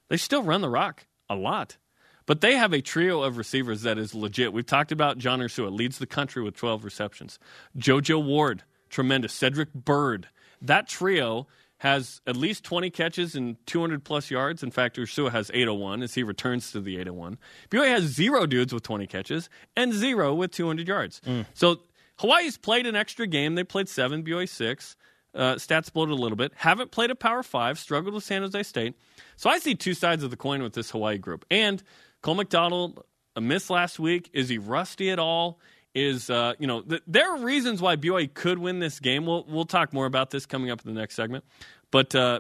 [0.09, 1.77] They still run the rock a lot.
[2.25, 4.53] But they have a trio of receivers that is legit.
[4.53, 7.39] We've talked about John Ursua, leads the country with 12 receptions.
[7.77, 9.33] JoJo Ward, tremendous.
[9.33, 10.29] Cedric Byrd.
[10.61, 11.47] That trio
[11.81, 14.61] has at least 20 catches and 200 plus yards.
[14.61, 17.39] In fact, Ursua has 801 as he returns to the 801.
[17.71, 21.21] BYU has zero dudes with 20 catches and zero with 200 yards.
[21.55, 21.81] So
[22.19, 23.55] Hawaii's played an extra game.
[23.55, 24.95] They played seven, BYU six.
[25.33, 26.51] Uh, stats bloated a little bit.
[26.55, 27.79] Haven't played a Power Five.
[27.79, 28.95] Struggled with San Jose State.
[29.35, 31.45] So I see two sides of the coin with this Hawaii group.
[31.49, 31.81] And
[32.21, 33.03] Cole McDonald,
[33.35, 34.29] a miss last week.
[34.33, 35.59] Is he rusty at all?
[35.93, 39.25] Is uh, you know th- there are reasons why BYU could win this game.
[39.25, 41.43] We'll we'll talk more about this coming up in the next segment.
[41.91, 42.39] But uh,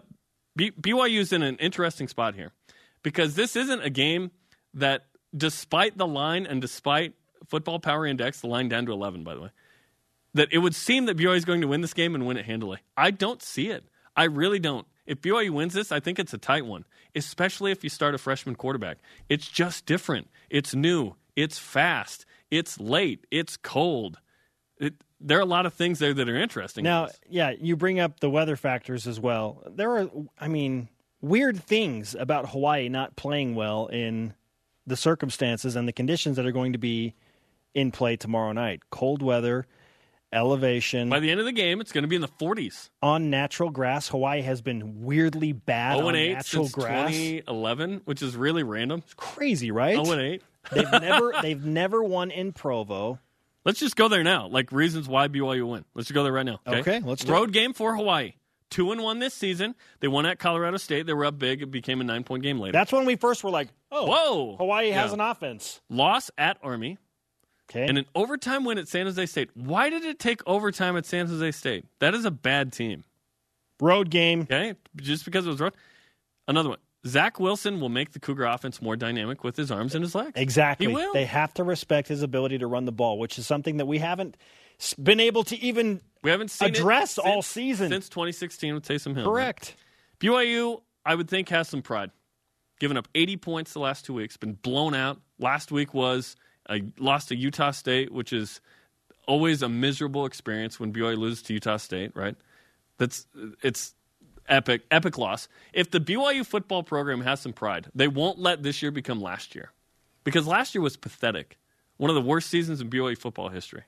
[0.55, 2.53] B- BYU's in an interesting spot here
[3.03, 4.31] because this isn't a game
[4.73, 7.13] that, despite the line and despite
[7.47, 9.49] Football Power Index, the line down to eleven, by the way,
[10.33, 12.45] that it would seem that BYU is going to win this game and win it
[12.45, 12.79] handily.
[12.95, 13.83] I don't see it.
[14.15, 14.87] I really don't.
[15.05, 16.85] If BYU wins this, I think it's a tight one,
[17.15, 18.99] especially if you start a freshman quarterback.
[19.27, 20.29] It's just different.
[20.49, 21.15] It's new.
[21.35, 22.25] It's fast.
[22.51, 23.25] It's late.
[23.31, 24.19] It's cold.
[24.79, 26.83] It, there are a lot of things there that are interesting.
[26.83, 29.63] Now, yeah, you bring up the weather factors as well.
[29.69, 30.09] There are,
[30.39, 30.89] I mean,
[31.21, 34.33] weird things about Hawaii not playing well in
[34.85, 37.15] the circumstances and the conditions that are going to be
[37.73, 38.81] in play tomorrow night.
[38.89, 39.65] Cold weather,
[40.33, 41.09] elevation.
[41.09, 42.89] by the end of the game, it's going to be in the 40s.
[43.01, 47.11] on natural grass, Hawaii has been weirdly bad 0 on 8 natural since grass.
[47.11, 49.01] 2011, which is really random.
[49.05, 49.95] It's crazy, right?
[50.03, 50.43] 0 and 8.
[50.71, 53.19] They've never they've never won in Provo.
[53.65, 54.47] Let's just go there now.
[54.47, 55.85] Like reasons why BYU win.
[55.93, 56.59] Let's just go there right now.
[56.67, 58.33] Okay, Okay, let's Road game for Hawaii.
[58.69, 59.75] Two and one this season.
[59.99, 61.05] They won at Colorado State.
[61.05, 61.61] They were up big.
[61.61, 62.71] It became a nine point game later.
[62.71, 65.15] That's when we first were like, "Oh, Whoa, Hawaii has Yeah.
[65.15, 66.97] an offense." Loss at Army
[67.69, 69.49] Okay, and an overtime win at San Jose State.
[69.55, 71.85] Why did it take overtime at San Jose State?
[71.99, 73.03] That is a bad team.
[73.81, 74.41] road game.
[74.41, 75.73] Okay, just because it was road.
[76.47, 76.77] Another one.
[77.07, 80.33] Zach Wilson will make the Cougar offense more dynamic with his arms and his legs.
[80.35, 80.87] Exactly.
[80.87, 81.13] He will.
[81.13, 83.97] They have to respect his ability to run the ball, which is something that we
[83.97, 84.37] haven't
[85.01, 87.89] been able to even We haven't address all season.
[87.89, 89.25] since 2016 with Taysom Hill.
[89.25, 89.75] correct.
[90.19, 92.11] BYU, I would think, has some pride.
[92.79, 95.19] Given up 80 points the last two weeks, been blown out.
[95.39, 96.35] Last week was
[96.69, 98.61] a loss to Utah State, which is
[99.27, 102.35] always a miserable experience when BYU loses to Utah State, right?
[102.97, 103.25] That's
[103.63, 103.93] it's
[104.51, 105.47] epic, epic loss.
[105.73, 109.55] If the BYU football program has some pride, they won't let this year become last
[109.55, 109.71] year,
[110.23, 111.57] because last year was pathetic,
[111.97, 113.83] one of the worst seasons in BYU football history.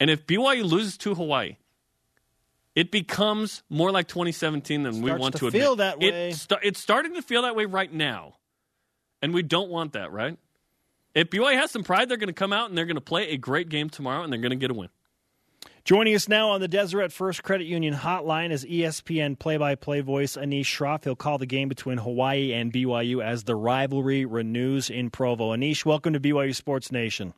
[0.00, 1.56] And if BYU loses to Hawaii,
[2.74, 5.62] it becomes more like 2017 than we want to to admit.
[5.62, 6.30] feel that way.
[6.30, 8.36] It sta- it's starting to feel that way right now,
[9.20, 10.38] and we don't want that, right?
[11.14, 13.28] If BYU has some pride, they're going to come out and they're going to play
[13.30, 14.88] a great game tomorrow, and they're going to get a win.
[15.84, 20.66] Joining us now on the Deseret First Credit Union hotline is ESPN play-by-play voice Anish
[20.66, 21.02] Shroff.
[21.02, 25.50] He'll call the game between Hawaii and BYU as the rivalry renews in Provo.
[25.50, 27.34] Anish, welcome to BYU Sports Nation.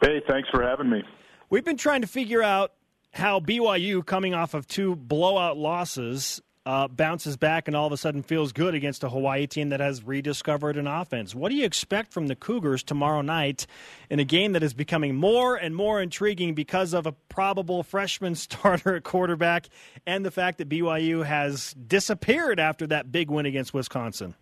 [0.00, 1.02] Hey, thanks for having me.
[1.50, 2.74] We've been trying to figure out
[3.10, 7.96] how BYU, coming off of two blowout losses, uh, bounces back and all of a
[7.96, 11.34] sudden feels good against a Hawaii team that has rediscovered an offense.
[11.34, 13.66] What do you expect from the Cougars tomorrow night
[14.10, 18.34] in a game that is becoming more and more intriguing because of a probable freshman
[18.34, 19.70] starter at quarterback
[20.06, 24.34] and the fact that BYU has disappeared after that big win against Wisconsin?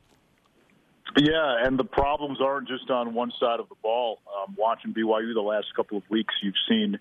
[1.17, 4.19] Yeah, and the problems aren't just on one side of the ball.
[4.37, 6.99] Um, watching BYU the last couple of weeks, you've seen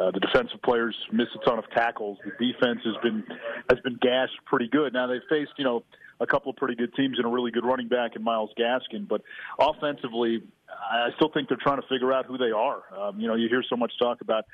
[0.00, 2.18] uh, the defensive players miss a ton of tackles.
[2.24, 3.24] The defense has been
[3.70, 4.92] has been gashed pretty good.
[4.92, 5.84] Now they've faced you know
[6.20, 9.06] a couple of pretty good teams and a really good running back in Myles Gaskin,
[9.08, 9.22] but
[9.58, 12.82] offensively, I still think they're trying to figure out who they are.
[12.96, 14.44] Um, you know, you hear so much talk about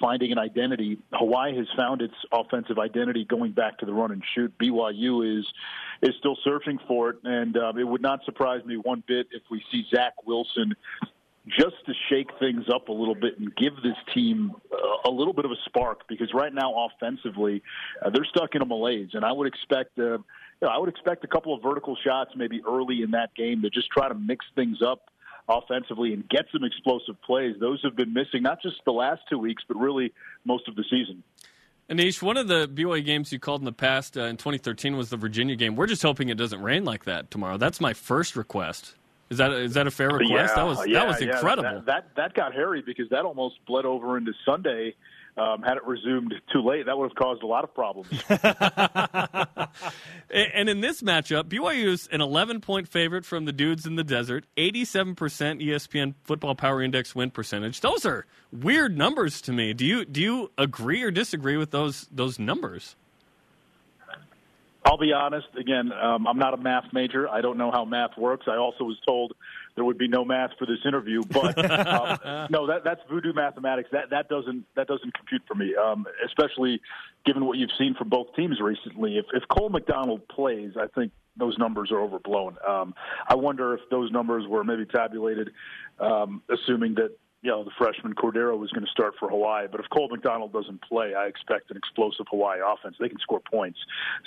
[0.00, 0.98] finding an identity.
[1.12, 4.52] Hawaii has found its offensive identity going back to the run and shoot.
[4.58, 5.46] BYU is
[6.02, 9.42] is still searching for it, and um, it would not surprise me one bit if
[9.50, 10.74] we see Zach Wilson
[11.48, 15.32] just to shake things up a little bit and give this team uh, a little
[15.32, 17.62] bit of a spark because right now offensively
[18.04, 20.20] uh, they're stuck in a malaise and I would expect uh, you
[20.62, 23.70] know, I would expect a couple of vertical shots maybe early in that game to
[23.70, 25.10] just try to mix things up
[25.48, 29.38] offensively and get some explosive plays those have been missing not just the last two
[29.38, 30.12] weeks but really
[30.44, 31.22] most of the season
[31.90, 35.08] Anish, one of the BYU games you called in the past uh, in 2013 was
[35.08, 35.74] the Virginia game.
[35.74, 37.56] We're just hoping it doesn't rain like that tomorrow.
[37.56, 38.94] That's my first request.
[39.30, 40.30] Is that is that a fair request?
[40.30, 41.34] Yeah, that was yeah, that was yeah.
[41.34, 41.82] incredible.
[41.82, 44.94] That, that that got hairy because that almost bled over into Sunday.
[45.36, 48.10] Um, had it resumed too late, that would have caused a lot of problems.
[50.30, 54.02] and in this matchup, BYU is an 11 point favorite from the dudes in the
[54.02, 57.82] desert, 87% ESPN Football Power Index win percentage.
[57.82, 59.74] Those are weird numbers to me.
[59.74, 62.96] Do you do you agree or disagree with those those numbers?
[64.84, 65.48] I'll be honest.
[65.58, 67.28] Again, um, I'm not a math major.
[67.28, 68.46] I don't know how math works.
[68.48, 69.32] I also was told
[69.74, 73.88] there would be no math for this interview, but um, no, that, that's voodoo mathematics.
[73.92, 76.80] That that doesn't that doesn't compute for me, um, especially
[77.26, 79.18] given what you've seen from both teams recently.
[79.18, 82.56] If, if Cole McDonald plays, I think those numbers are overblown.
[82.66, 82.94] Um,
[83.28, 85.50] I wonder if those numbers were maybe tabulated,
[86.00, 87.10] um, assuming that
[87.42, 89.66] you know, the freshman Cordeiro was going to start for Hawaii.
[89.70, 92.96] But if Cole McDonald doesn't play, I expect an explosive Hawaii offense.
[92.98, 93.78] They can score points.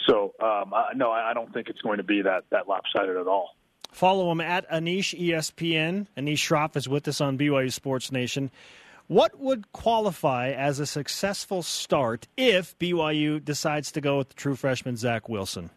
[0.07, 3.27] So, um, I, no, I don't think it's going to be that, that lopsided at
[3.27, 3.49] all.
[3.91, 6.07] Follow him at Anish ESPN.
[6.15, 8.49] Anish Shroff is with us on BYU Sports Nation.
[9.07, 14.55] What would qualify as a successful start if BYU decides to go with the true
[14.55, 15.69] freshman Zach Wilson?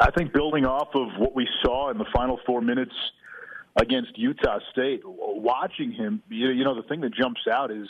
[0.00, 2.92] I think building off of what we saw in the final four minutes–
[3.80, 5.02] against Utah State.
[5.04, 7.88] Watching him, you know, the thing that jumps out is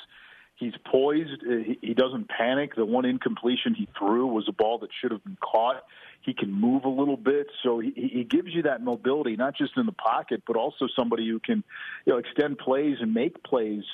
[0.56, 1.42] he's poised.
[1.48, 2.74] Uh, he doesn't panic.
[2.74, 5.84] The one incompletion he threw was a ball that should have been caught.
[6.22, 9.76] He can move a little bit, so he, he gives you that mobility, not just
[9.76, 11.62] in the pocket, but also somebody who can,
[12.04, 13.84] you know, extend plays and make plays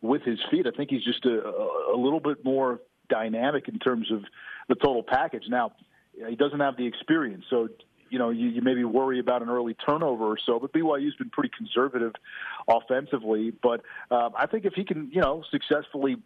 [0.00, 0.66] with his feet.
[0.68, 1.48] I think he's just a,
[1.92, 4.22] a little bit more dynamic in terms of
[4.68, 5.44] the total package.
[5.48, 5.72] Now,
[6.28, 7.68] he doesn't have the experience, so
[8.10, 10.58] you know, you, you maybe worry about an early turnover or so.
[10.58, 12.12] But BYU's been pretty conservative
[12.68, 13.50] offensively.
[13.50, 16.16] But um, I think if he can, you know, successfully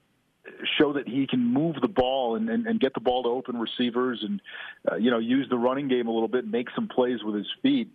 [0.78, 3.58] show that he can move the ball and, and, and get the ball to open
[3.58, 4.40] receivers and
[4.90, 7.46] uh, you know use the running game a little bit, make some plays with his
[7.62, 7.90] feet.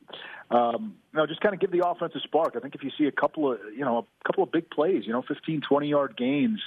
[0.52, 2.56] Um, you know, just kind of give the offense a spark.
[2.56, 5.04] I think if you see a couple of you know a couple of big plays,
[5.06, 6.60] you know, 15, 20 yard gains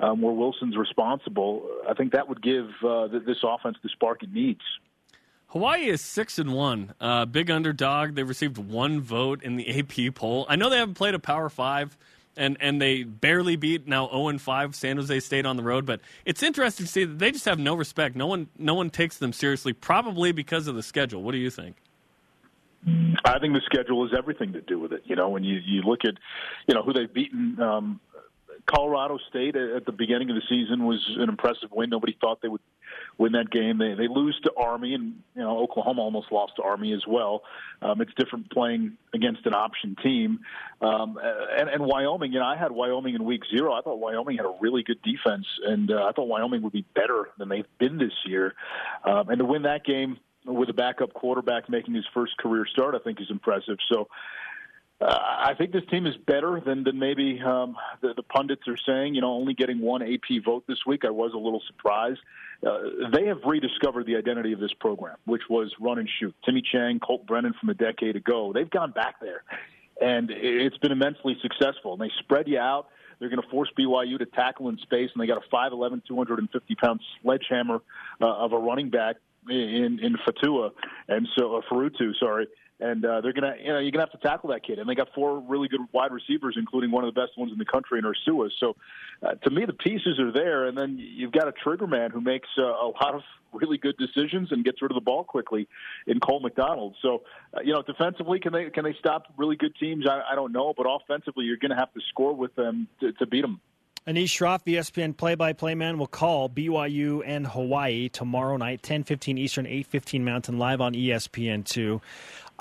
[0.00, 4.32] um, where Wilson's responsible, I think that would give uh, this offense the spark it
[4.32, 4.62] needs.
[5.50, 8.14] Hawaii is six and one, uh, big underdog.
[8.14, 9.68] They received one vote in the
[10.08, 10.46] AP poll.
[10.48, 11.96] I know they haven't played a Power Five,
[12.36, 15.86] and and they barely beat now zero and five San Jose State on the road.
[15.86, 18.14] But it's interesting to see that they just have no respect.
[18.14, 21.22] No one no one takes them seriously, probably because of the schedule.
[21.22, 21.76] What do you think?
[23.24, 25.02] I think the schedule has everything to do with it.
[25.04, 26.14] You know, when you you look at,
[26.68, 27.60] you know, who they've beaten.
[27.60, 28.00] Um,
[28.66, 31.90] Colorado State at the beginning of the season was an impressive win.
[31.90, 32.60] Nobody thought they would
[33.20, 33.76] win that game.
[33.76, 37.42] They they lose to Army, and you know Oklahoma almost lost to Army as well.
[37.82, 40.40] Um, it's different playing against an option team.
[40.80, 43.74] Um, and, and Wyoming, you know, I had Wyoming in week zero.
[43.74, 46.86] I thought Wyoming had a really good defense, and uh, I thought Wyoming would be
[46.94, 48.54] better than they've been this year.
[49.04, 52.94] Um, and to win that game with a backup quarterback making his first career start,
[52.94, 53.76] I think is impressive.
[53.92, 54.08] So
[55.00, 58.76] uh, I think this team is better than than maybe um, the, the pundits are
[58.76, 59.14] saying.
[59.14, 62.20] You know, only getting one AP vote this week, I was a little surprised.
[62.66, 66.34] Uh, they have rediscovered the identity of this program, which was run and shoot.
[66.44, 68.52] Timmy Chang, Colt Brennan from a decade ago.
[68.52, 69.42] They've gone back there,
[70.00, 71.94] and it's been immensely successful.
[71.94, 72.88] And they spread you out.
[73.18, 76.74] They're going to force BYU to tackle in space, and they got a 5'11", 250
[76.74, 77.80] pound sledgehammer
[78.20, 79.16] uh, of a running back
[79.48, 80.70] in in Fatua,
[81.08, 82.46] and so uh, Furuta, sorry
[82.80, 84.78] and uh, they're gonna, you know, you're gonna have to tackle that kid.
[84.78, 87.58] And they got four really good wide receivers, including one of the best ones in
[87.58, 88.50] the country in Ursua.
[88.58, 88.76] So,
[89.22, 92.20] uh, to me, the pieces are there, and then you've got a trigger man who
[92.20, 95.68] makes uh, a lot of really good decisions and gets rid of the ball quickly
[96.06, 96.96] in Cole McDonald.
[97.02, 97.22] So,
[97.54, 100.06] uh, you know, defensively, can they can they stop really good teams?
[100.08, 103.26] I, I don't know, but offensively, you're to have to score with them to, to
[103.26, 103.60] beat them.
[104.06, 110.22] Anish Shroff, ESPN play-by-play man, will call BYU and Hawaii tomorrow night, 10:15 Eastern, 8:15
[110.22, 112.00] Mountain, live on ESPN2.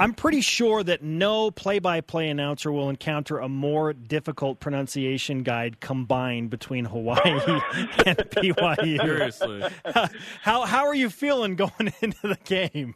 [0.01, 5.43] I'm pretty sure that no play by play announcer will encounter a more difficult pronunciation
[5.43, 9.01] guide combined between Hawaii and BYU.
[9.01, 9.63] Seriously.
[10.41, 12.95] How, how are you feeling going into the game?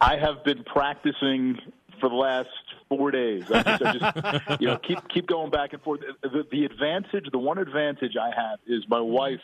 [0.00, 1.58] I have been practicing
[2.00, 2.48] for the last
[2.88, 3.44] four days.
[3.50, 3.92] I just, I
[4.48, 6.00] just you know, keep keep going back and forth.
[6.22, 9.40] The, the advantage, the one advantage I have is my wife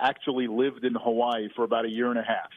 [0.00, 2.48] actually lived in Hawaii for about a year and a half.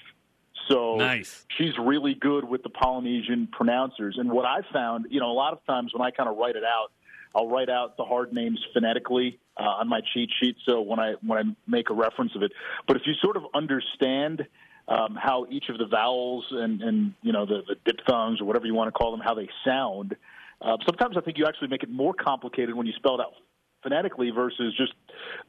[0.69, 1.45] So nice.
[1.57, 4.17] she's really good with the Polynesian pronouncers.
[4.17, 6.55] And what I've found, you know, a lot of times when I kind of write
[6.55, 6.91] it out,
[7.35, 10.55] I'll write out the hard names phonetically uh, on my cheat sheet.
[10.65, 12.51] So when I when I make a reference of it,
[12.87, 14.45] but if you sort of understand
[14.87, 18.65] um, how each of the vowels and and you know the, the diphthongs or whatever
[18.67, 20.15] you want to call them, how they sound,
[20.61, 23.33] uh, sometimes I think you actually make it more complicated when you spell it out
[23.83, 24.93] phonetically versus just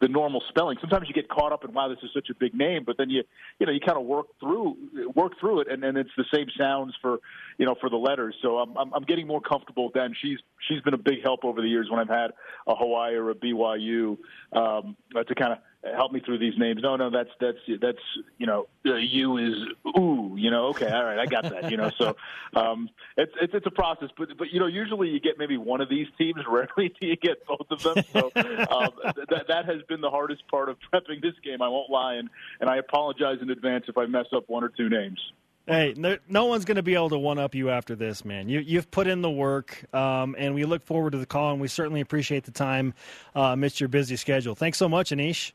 [0.01, 0.77] the normal spelling.
[0.81, 3.09] Sometimes you get caught up in wow, this is such a big name, but then
[3.09, 3.23] you
[3.59, 4.77] you know you kind of work through
[5.15, 7.19] work through it, and then it's the same sounds for
[7.59, 8.35] you know for the letters.
[8.43, 9.91] So I'm I'm, I'm getting more comfortable.
[9.95, 12.33] And she's she's been a big help over the years when I've had
[12.67, 14.19] a Hawaii or a BYU
[14.53, 15.59] um, to kind of
[15.93, 16.81] help me through these names.
[16.83, 17.99] No, no, that's that's that's
[18.39, 19.55] you know, uh, you is
[19.99, 20.67] ooh, you know.
[20.69, 21.71] Okay, all right, I got that.
[21.71, 22.17] You know, so
[22.57, 25.81] um, it's, it's it's a process, but but you know, usually you get maybe one
[25.81, 26.41] of these teams.
[26.49, 28.05] Rarely do you get both of them.
[28.13, 28.91] So um,
[29.29, 31.61] that that has been the hardest part of prepping this game.
[31.63, 34.69] I won't lie, and and I apologize in advance if I mess up one or
[34.71, 35.21] two names.
[35.67, 38.51] Hey, no, no one's going to be able to one up you after this, man.
[38.51, 41.61] You, you've put in the work, um, and we look forward to the call, and
[41.61, 42.93] we certainly appreciate the time
[43.35, 44.55] uh, amidst your busy schedule.
[44.55, 45.53] Thanks so much, Anish.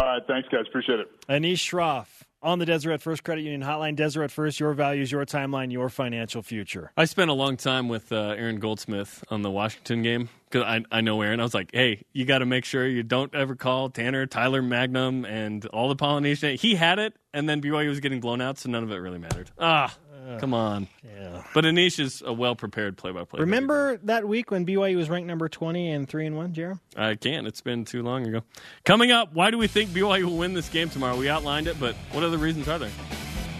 [0.00, 0.64] All right, thanks, guys.
[0.68, 1.08] Appreciate it.
[1.28, 2.06] Anish Shroff
[2.42, 3.96] on the Deseret First Credit Union Hotline.
[3.96, 6.92] Deseret First, your values, your timeline, your financial future.
[6.96, 10.84] I spent a long time with uh, Aaron Goldsmith on the Washington game because I,
[10.96, 11.40] I know Aaron.
[11.40, 14.62] I was like, hey, you got to make sure you don't ever call Tanner, Tyler
[14.62, 16.56] Magnum, and all the Polynesian.
[16.56, 19.18] He had it, and then BYU was getting blown out, so none of it really
[19.18, 19.50] mattered.
[19.58, 19.96] Ah,
[20.38, 20.88] Come on.
[21.04, 21.42] Yeah.
[21.52, 23.40] But Anish is a well prepared play by play.
[23.40, 26.80] Remember that week when BYU was ranked number 20 and 3 and 1, Jeremy?
[26.96, 27.46] I can't.
[27.46, 28.42] It's been too long ago.
[28.84, 31.16] Coming up, why do we think BYU will win this game tomorrow?
[31.16, 32.90] We outlined it, but what other reasons are there?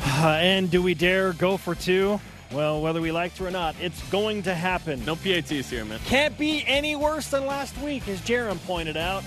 [0.06, 2.20] Uh, and do we dare go for two?
[2.52, 5.04] Well, whether we like to or not, it's going to happen.
[5.04, 5.98] No PATs here, man.
[6.06, 9.24] Can't be any worse than last week, as Jarom pointed out.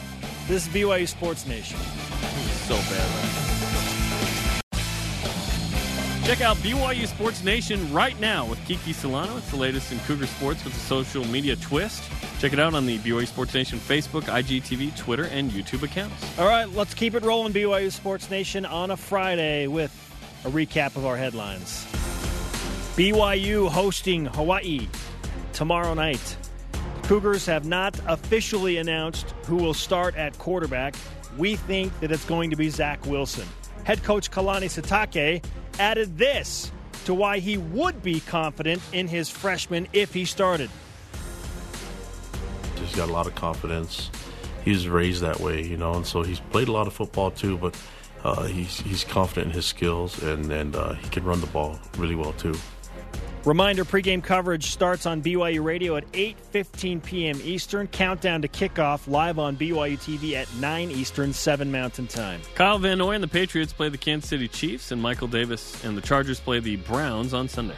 [0.47, 1.77] This is BYU Sports Nation.
[2.67, 3.46] So bad, man.
[6.27, 9.37] Check out BYU Sports Nation right now with Kiki Solano.
[9.37, 12.03] It's the latest in Cougar sports with a social media twist.
[12.39, 16.37] Check it out on the BYU Sports Nation Facebook, IGTV, Twitter, and YouTube accounts.
[16.37, 19.89] All right, let's keep it rolling, BYU Sports Nation, on a Friday with
[20.43, 21.85] a recap of our headlines.
[22.97, 24.89] BYU hosting Hawaii
[25.53, 26.35] tomorrow night.
[27.03, 30.93] Cougars have not officially announced who will start at quarterback.
[31.37, 33.47] We think that it's going to be Zach Wilson.
[33.85, 35.41] Head coach Kalani Sitake
[35.79, 36.71] added this
[37.05, 40.69] to why he would be confident in his freshman if he started.
[42.75, 44.09] He's got a lot of confidence.
[44.63, 47.57] He's raised that way, you know, and so he's played a lot of football too.
[47.57, 47.79] But
[48.23, 51.79] uh, he's he's confident in his skills, and and uh, he can run the ball
[51.97, 52.55] really well too.
[53.47, 57.39] Reminder: pregame coverage starts on BYU Radio at 8:15 p.m.
[57.41, 57.87] Eastern.
[57.87, 62.41] Countdown to kickoff live on BYU TV at 9 Eastern, 7 Mountain Time.
[62.55, 65.95] Kyle Van Noy and the Patriots play the Kansas City Chiefs, and Michael Davis and
[65.95, 67.77] the Chargers play the Browns on Sunday.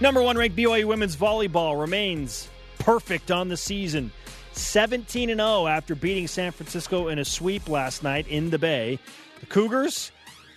[0.00, 4.10] Number one ranked BYU women's volleyball remains perfect on the season.
[4.52, 8.98] 17 and 0 after beating San Francisco in a sweep last night in the Bay.
[9.40, 10.10] The Cougars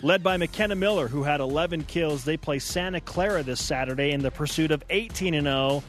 [0.03, 2.23] led by McKenna Miller, who had 11 kills.
[2.23, 5.83] They play Santa Clara this Saturday in the pursuit of 18 and 0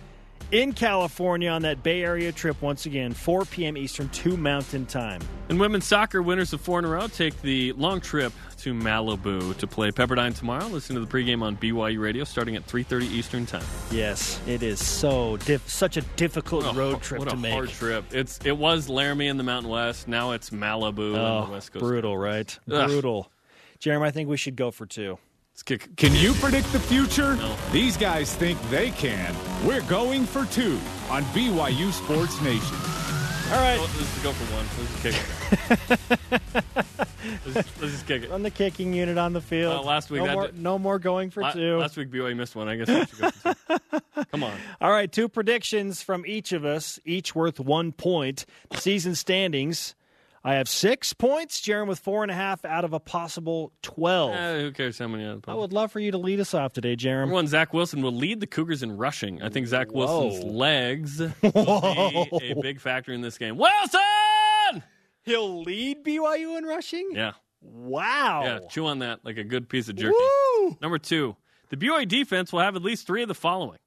[0.53, 3.77] in California on that Bay Area trip once again, 4 p.m.
[3.77, 5.21] Eastern, 2 Mountain Time.
[5.49, 9.57] In women's soccer, winners of four in a row take the long trip to Malibu
[9.57, 10.67] to play Pepperdine tomorrow.
[10.67, 13.65] Listen to the pregame on BYU Radio starting at 3:30 Eastern Time.
[13.91, 17.39] Yes, it is so diff- such a difficult What a- road trip what to a
[17.39, 17.53] make.
[17.53, 18.05] hard trip.
[18.13, 20.09] It's it was Laramie in the Mountain West.
[20.09, 21.83] Now it's Malibu Oh, on the West Coast.
[21.83, 22.57] brutal, right?
[22.71, 22.87] Ugh.
[22.89, 23.31] Brutal.
[23.79, 25.19] Jeremy, I think we should go for two.
[25.97, 27.37] Can you predict the future?
[27.37, 27.57] No.
[27.71, 29.35] These guys think they can.
[29.65, 32.77] We're going for two on BYU Sports Nation.
[33.53, 33.79] All right.
[33.79, 34.67] Let's go for one.
[34.79, 36.85] Let's just kick it.
[37.45, 38.33] let's, just, let's just kick it.
[38.33, 39.75] On the kicking unit on the field.
[39.75, 41.77] Well, last week no that more, did- no more going for La- two.
[41.79, 42.67] Last week BYU missed one.
[42.69, 44.25] I guess we should go for two.
[44.33, 44.57] Come on.
[44.81, 48.45] All right, two predictions from each of us, each worth one point.
[48.71, 49.95] The season standings.
[50.47, 51.61] I have six points.
[51.63, 54.35] Jarom with four and a half out of a possible twelve.
[54.35, 55.41] Eh, who cares how many?
[55.47, 57.21] I would love for you to lead us off today, Jarom.
[57.21, 59.43] Number one, Zach Wilson will lead the Cougars in rushing.
[59.43, 60.51] I think Zach Wilson's Whoa.
[60.51, 63.57] legs will be a big factor in this game.
[63.57, 64.83] Wilson!
[65.23, 67.09] He'll lead BYU in rushing.
[67.13, 67.33] Yeah.
[67.63, 68.43] Wow.
[68.45, 70.15] Yeah, chew on that like a good piece of jerky.
[70.15, 70.77] Woo!
[70.83, 71.37] Number two,
[71.71, 73.79] the BYU defense will have at least three of the following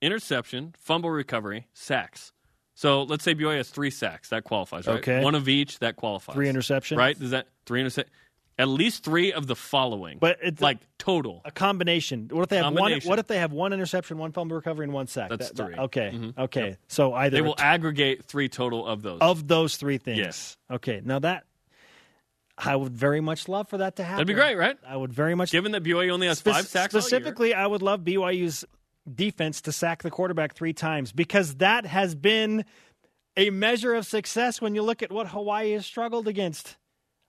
[0.00, 2.32] interception, fumble recovery, sacks.
[2.78, 4.28] So let's say BYU has three sacks.
[4.28, 4.98] That qualifies, right?
[4.98, 5.24] Okay.
[5.24, 6.34] One of each, that qualifies.
[6.34, 6.96] Three interceptions.
[6.98, 7.18] Right?
[7.18, 8.10] Does that three intercept?
[8.58, 10.18] At least three of the following.
[10.18, 11.40] But it's like total.
[11.44, 12.28] a combination.
[12.30, 13.00] What if they have one?
[13.04, 15.30] What if they have one interception, one fumble recovery, and one sack?
[15.30, 15.74] That's That- that- three.
[15.76, 16.10] okay.
[16.14, 16.38] Mhm.
[16.38, 16.76] Okay.
[16.88, 19.18] So either They will t- aggregate three total of those.
[19.20, 20.18] of those three things.
[20.18, 20.56] Yes.
[20.70, 21.00] Okay.
[21.04, 21.44] Now that
[22.58, 24.16] I would very much love for that to happen.
[24.16, 24.76] That'd be great, right?
[24.86, 25.50] I would very much.
[25.50, 27.02] Given that BYU only has five sacks all year.
[27.02, 28.64] Specifically, I would love BYU's
[29.12, 32.64] defense to sack the quarterback three times because that has been
[33.36, 36.76] a measure of success when you look at what Hawaii has struggled against.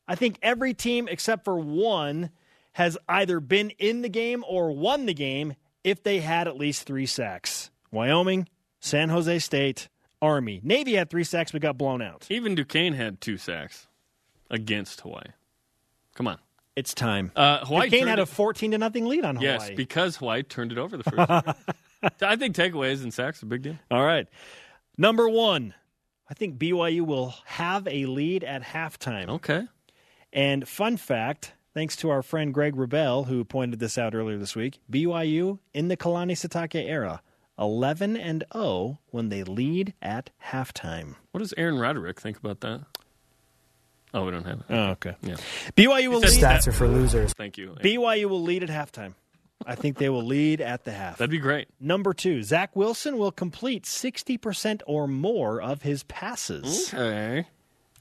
[0.08, 2.30] I think every team except for one
[2.74, 6.84] has either been in the game or won the game if they had at least
[6.84, 7.72] three sacks.
[7.92, 8.48] Wyoming,
[8.80, 9.90] San Jose State,
[10.22, 10.62] Army.
[10.64, 12.28] Navy had three sacks, but got blown out.
[12.30, 13.88] Even Duquesne had two sacks
[14.50, 15.24] against Hawaii.
[16.16, 16.40] Come on.
[16.78, 17.32] It's time.
[17.36, 19.52] Uh, Hawaii turned had a 14 to nothing lead on Hawaii.
[19.52, 22.22] Yes, because Hawaii turned it over the first.
[22.22, 23.78] I think takeaways and sacks are a big deal.
[23.90, 24.28] All right.
[24.96, 25.74] Number one,
[26.30, 29.28] I think BYU will have a lead at halftime.
[29.28, 29.64] Okay.
[30.32, 34.56] And fun fact, thanks to our friend Greg Wrubell, who pointed this out earlier this
[34.56, 37.24] week, BYU in the Kalani Sitake era,
[37.58, 41.16] 11 and 0 when they lead at halftime.
[41.32, 42.86] What does Aaron Roderick think about that?
[44.14, 44.66] Oh, we don't have it.
[44.70, 45.16] Oh, okay.
[45.22, 45.36] Yeah.
[45.76, 46.60] BYU will He said lead.
[46.62, 47.34] Stats are for losers.
[47.34, 47.76] Thank you.
[47.82, 49.14] BYU will lead at halftime.
[49.66, 51.18] I think they will lead at the half.
[51.18, 51.68] That'd be great.
[51.80, 56.94] Number two, Zach Wilson will complete 60% or more of his passes.
[56.94, 57.46] Okay.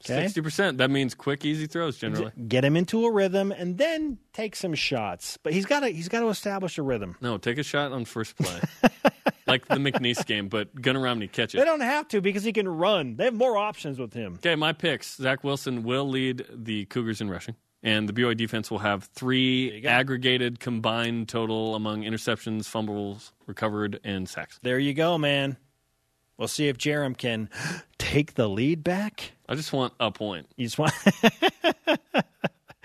[0.05, 0.23] Okay.
[0.25, 0.79] Sixty percent.
[0.79, 2.31] That means quick, easy throws generally.
[2.47, 5.39] Get him into a rhythm and then take some shots.
[5.43, 7.17] But he's got to he's got to establish a rhythm.
[7.21, 8.61] No, take a shot on first play,
[9.47, 12.69] like the McNeese game, but Gunnar Romney catch They don't have to because he can
[12.69, 13.17] run.
[13.17, 14.35] They have more options with him.
[14.35, 15.17] Okay, my picks.
[15.17, 19.87] Zach Wilson will lead the Cougars in rushing, and the BYU defense will have three
[19.87, 24.59] aggregated combined total among interceptions, fumbles recovered, and sacks.
[24.63, 25.57] There you go, man.
[26.39, 27.49] We'll see if Jarom can
[27.99, 29.33] take the lead back.
[29.49, 30.49] I just want a point.
[30.57, 30.93] You just want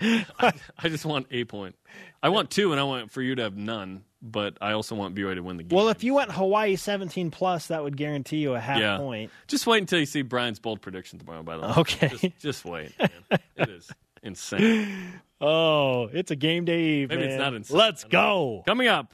[0.00, 0.52] I
[0.88, 1.76] just want a point.
[2.22, 4.04] I want two, and I want for you to have none.
[4.24, 5.76] But I also want BYU to win the game.
[5.76, 9.32] Well, if you went Hawaii 17 plus, that would guarantee you a half yeah, point.
[9.48, 11.42] just wait until you see Brian's bold prediction tomorrow.
[11.42, 12.08] By the way, Okay.
[12.08, 12.92] just, just wait.
[13.00, 13.10] Man.
[13.56, 13.90] it is
[14.22, 15.20] insane.
[15.40, 17.08] Oh, it's a game day eve.
[17.08, 17.76] Maybe it's not insane.
[17.76, 18.62] Let's go.
[18.64, 19.12] Coming up,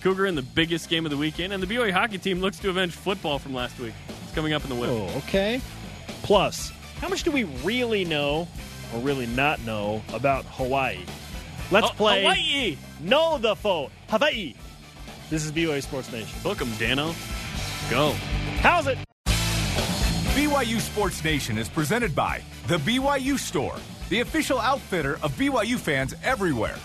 [0.00, 2.70] Cougar in the biggest game of the weekend, and the BYU hockey team looks to
[2.70, 3.92] avenge football from last week.
[4.24, 4.88] It's coming up in the whip.
[4.88, 5.60] Oh, okay.
[6.22, 8.48] Plus, how much do we really know
[8.94, 11.00] or really not know about Hawaii?
[11.70, 12.76] Let's Oh, play Hawaii.
[13.00, 13.90] Know the Foe.
[14.08, 14.54] Hawaii.
[15.30, 16.28] This is BYU Sports Nation.
[16.42, 17.14] Book 'em, Danno.
[17.90, 18.12] Go.
[18.60, 18.98] How's it?
[20.34, 23.74] BYU Sports Nation is presented by The BYU Store,
[24.10, 26.76] the official outfitter of BYU fans everywhere.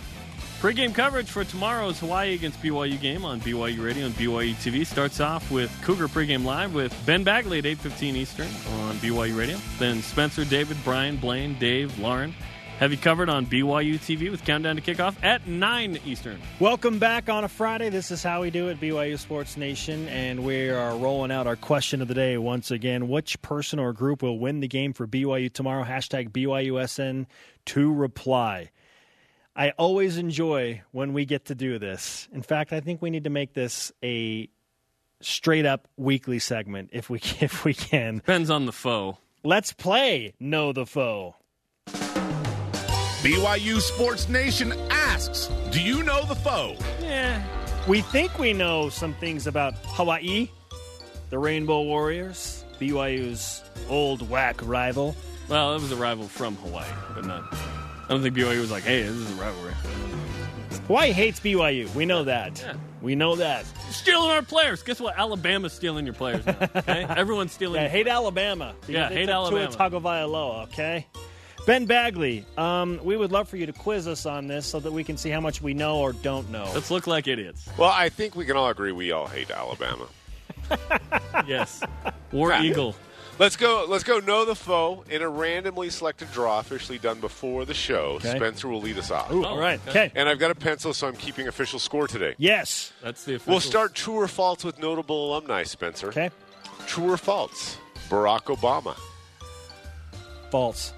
[0.61, 5.19] Pre-game coverage for tomorrow's Hawaii against BYU game on BYU Radio and BYU TV starts
[5.19, 8.47] off with Cougar pregame live with Ben Bagley at 8:15 Eastern
[8.81, 9.57] on BYU Radio.
[9.79, 12.33] Then Spencer, David, Brian, Blaine, Dave, Lauren
[12.81, 16.41] have you covered on BYU TV with countdown to kickoff at 9 Eastern.
[16.59, 17.89] Welcome back on a Friday.
[17.89, 21.55] This is how we do it, BYU Sports Nation, and we are rolling out our
[21.55, 23.07] question of the day once again.
[23.07, 25.83] Which person or group will win the game for BYU tomorrow?
[25.83, 27.27] Hashtag BYUSN
[27.65, 28.71] to reply.
[29.55, 32.27] I always enjoy when we get to do this.
[32.33, 34.49] In fact, I think we need to make this a
[35.19, 38.15] straight up weekly segment if we if we can.
[38.15, 39.19] Depends on the foe.
[39.43, 41.35] Let's play Know the Foe.
[43.21, 46.75] BYU Sports Nation asks, Do you know the foe?
[47.01, 47.41] Yeah.
[47.87, 50.49] We think we know some things about Hawaii,
[51.29, 55.15] the Rainbow Warriors, BYU's old whack rival.
[55.49, 57.43] Well, it was a rival from Hawaii, but not.
[57.53, 59.73] I don't think BYU was like, "Hey, this is a rivalry."
[60.87, 61.93] Hawaii hates BYU.
[61.95, 62.59] We know that.
[62.59, 62.73] Yeah.
[63.01, 63.65] We know that.
[63.91, 64.81] Stealing our players.
[64.83, 65.17] Guess what?
[65.17, 66.57] Alabama's stealing your players now.
[66.75, 67.75] Okay, everyone's stealing.
[67.75, 68.73] Yeah, your hate Alabama.
[68.87, 69.67] Yeah, They hate took Alabama.
[69.71, 71.07] Tua Tagovailoa, okay?
[71.67, 74.91] Ben Bagley, um, we would love for you to quiz us on this so that
[74.91, 76.69] we can see how much we know or don't know.
[76.73, 77.69] Let's look like idiots.
[77.77, 80.07] Well, I think we can all agree we all hate Alabama.
[81.47, 81.81] Yes.
[82.31, 82.61] War Yeah.
[82.63, 82.95] Eagle.
[83.39, 83.85] Let's go.
[83.87, 84.19] Let's go.
[84.19, 88.13] Know the foe in a randomly selected draw, officially done before the show.
[88.17, 88.35] Okay.
[88.35, 89.79] Spencer will lead us off, Ooh, Oh, all right.
[89.87, 90.05] okay.
[90.07, 90.11] Okay.
[90.15, 92.35] and I've got a pencil, so I'm keeping official score today.
[92.37, 92.91] Yes.
[93.01, 93.51] That's the official.
[93.51, 95.63] We'll start true or false with notable alumni.
[95.63, 96.09] Spencer.
[96.09, 96.29] Okay.
[96.85, 97.77] True or false?
[98.09, 98.95] Barack Obama.
[100.51, 100.93] False.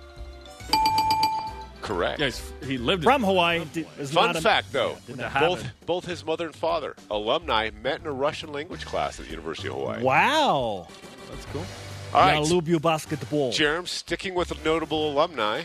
[1.82, 2.20] Correct.
[2.22, 3.66] Yes, he lived From Hawaii.
[3.74, 5.72] d- is Fun not a- fact, though, did not have both it.
[5.86, 9.68] both his mother and father, alumni, met in a Russian language class at the University
[9.68, 10.01] of Hawaii.
[10.01, 10.88] Wow.
[11.30, 11.66] That's cool.
[12.14, 13.51] All right, I right, love you basketball.
[13.51, 15.64] Jarom, sticking with a notable alumni.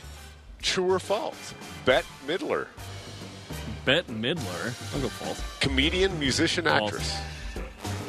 [0.61, 1.55] True or false?
[1.85, 2.67] Bette Midler,
[3.85, 4.75] Bette Midler.
[4.95, 5.41] I'll go false.
[5.61, 6.83] comedian, musician, False.
[6.83, 7.17] actress.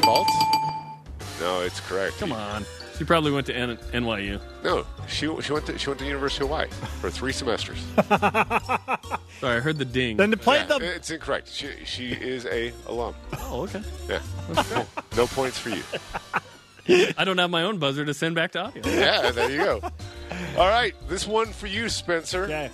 [0.02, 0.30] False?
[1.40, 2.18] No, it's correct.
[2.18, 2.66] Come on.
[3.00, 4.40] She probably went to N- NYU.
[4.62, 6.68] No, she she went to she went to University of Hawaii
[7.00, 7.78] for three semesters.
[9.40, 10.18] Sorry, I heard the ding.
[10.18, 11.50] Then to play Yeah, the it's incorrect.
[11.52, 13.16] She she is a alum.
[13.40, 13.82] oh, okay.
[14.10, 14.20] Yeah,
[14.72, 14.86] no,
[15.16, 15.82] no points for you.
[17.18, 18.84] I don't have my own buzzer to send back to audio.
[18.86, 19.82] Yeah, there you go.
[20.58, 22.44] All right, this one for you, Spencer.
[22.46, 22.70] Okay.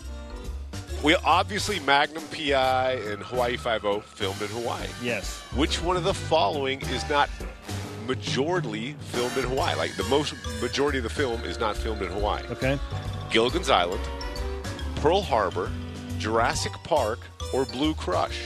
[1.04, 4.88] We obviously Magnum PI and Hawaii Five O filmed in Hawaii.
[5.04, 5.40] Yes.
[5.54, 7.30] Which one of the following is not
[8.08, 9.76] majorly filmed in Hawaii?
[9.76, 12.43] Like the most majority of the film is not filmed in Hawaii.
[12.51, 12.80] Okay.
[13.32, 14.01] Gilligan's Island,
[14.97, 15.72] Pearl Harbor,
[16.18, 17.20] Jurassic Park,
[17.53, 18.41] or Blue Crush?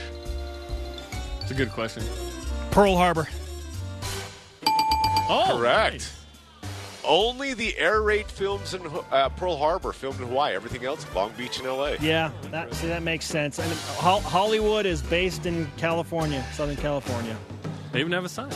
[1.42, 2.02] It's a good question.
[2.70, 3.28] Pearl Harbor.
[5.32, 5.92] Oh, Correct.
[5.94, 6.16] nice.
[7.04, 10.54] Only the air raid films in uh, Pearl Harbor filmed in Hawaii.
[10.54, 11.96] Everything else, Long Beach and L.A.
[11.98, 13.58] Yeah, that see that makes sense.
[13.58, 17.36] I mean, Hol- Hollywood is based in California, Southern California.
[17.92, 18.50] They even have a sign.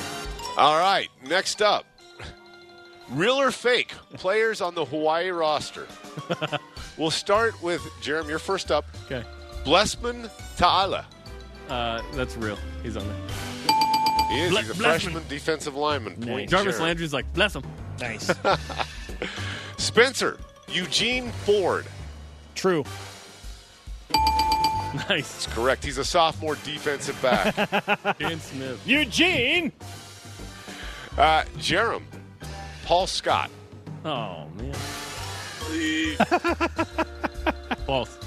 [0.56, 1.84] All right, next up.
[3.10, 5.86] Real or fake players on the Hawaii roster.
[6.96, 8.28] we'll start with Jarom.
[8.28, 8.86] You're first up.
[9.04, 9.24] Okay.
[9.64, 11.06] Blessman Ta'ala.
[11.68, 12.58] Uh, that's real.
[12.82, 13.16] He's on there.
[14.30, 14.50] He is.
[14.52, 14.74] Ble- He's a Blessman.
[15.12, 16.18] freshman defensive lineman.
[16.20, 16.28] Nice.
[16.28, 16.80] Point Jarvis Jarom.
[16.80, 17.64] Landry's like, bless him.
[18.00, 18.30] Nice.
[19.76, 20.38] Spencer
[20.68, 21.84] Eugene Ford.
[22.54, 22.84] True.
[25.08, 25.44] Nice.
[25.44, 25.84] That's correct.
[25.84, 27.54] He's a sophomore defensive back.
[28.18, 28.80] Dan Smith.
[28.86, 29.72] Eugene.
[31.16, 32.02] Uh, Jarom
[32.84, 33.50] Paul Scott.
[34.04, 34.74] Oh, man.
[37.86, 38.20] Both.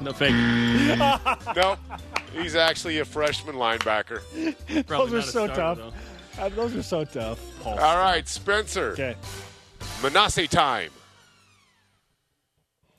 [0.00, 0.34] No fake.
[1.56, 1.78] Nope.
[2.32, 4.22] He's actually a freshman linebacker.
[4.86, 6.38] Probably Those are so starter, tough.
[6.38, 7.66] Uh, those are so tough.
[7.66, 8.92] All right, Spencer.
[8.92, 9.16] Okay.
[10.02, 10.90] Manasseh time.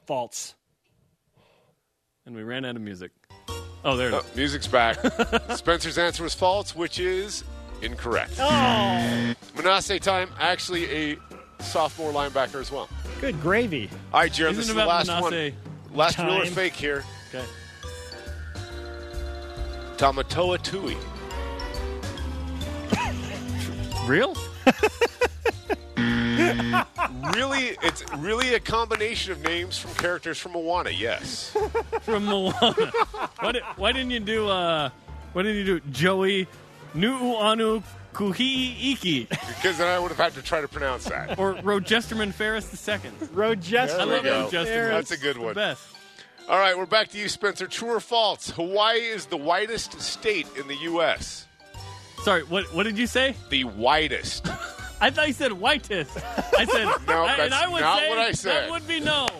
[0.05, 0.53] False.
[2.25, 3.11] And we ran out of music.
[3.83, 4.35] Oh, there it Oh, is.
[4.35, 4.99] music's back.
[5.55, 7.43] Spencer's answer was false, which is
[7.81, 8.33] incorrect.
[8.39, 11.17] Oh, Manasseh time, actually a
[11.59, 12.89] sophomore linebacker as well.
[13.19, 13.89] good gravy.
[14.13, 15.51] All right, Jarom, this Isn't is it the last Manasseh?
[15.89, 15.97] one.
[15.97, 17.03] Last real or fake here.
[17.33, 17.45] Okay.
[19.97, 20.97] Tamatoa Tui.
[24.07, 24.35] Real?
[27.35, 30.89] Really, it's really a combination of names from characters from Moana.
[30.89, 31.55] Yes.
[32.01, 32.55] From Moana.
[33.39, 34.89] why, did, why didn't you do, uh,
[35.33, 36.47] why didn't you do Joey
[36.95, 37.83] Nu'uanu
[38.13, 41.39] Kuhi'iki because then I would have had to try to pronounce that.
[41.39, 42.99] or Rogesterman Ferris II?
[43.31, 43.97] Rochester.
[43.97, 44.49] There I we love go.
[44.59, 44.89] Rogesterman.
[44.89, 45.53] That's a good The one.
[45.53, 45.83] best.
[46.49, 47.67] All right, we're back to you, Spencer.
[47.67, 48.49] True or false?
[48.49, 51.45] Hawaii is the whitest state in the U.S.
[52.23, 53.35] Sorry, what what did you say?
[53.49, 54.47] The whitest.
[55.01, 56.15] I thought you said whitest.
[56.57, 58.63] I said No, I, and that's I would not say what I said.
[58.63, 59.27] That would be no.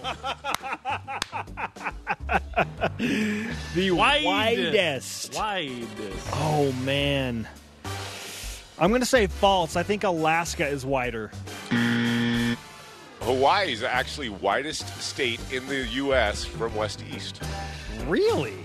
[3.73, 4.25] The Widest.
[4.25, 5.35] widest.
[5.35, 6.27] Widest.
[6.33, 7.47] Oh man.
[8.79, 9.75] I'm going to say false.
[9.75, 11.31] I think Alaska is wider.
[13.21, 16.43] Hawaii is actually whitest state in the U.S.
[16.43, 17.41] from west to east.
[18.07, 18.55] Really?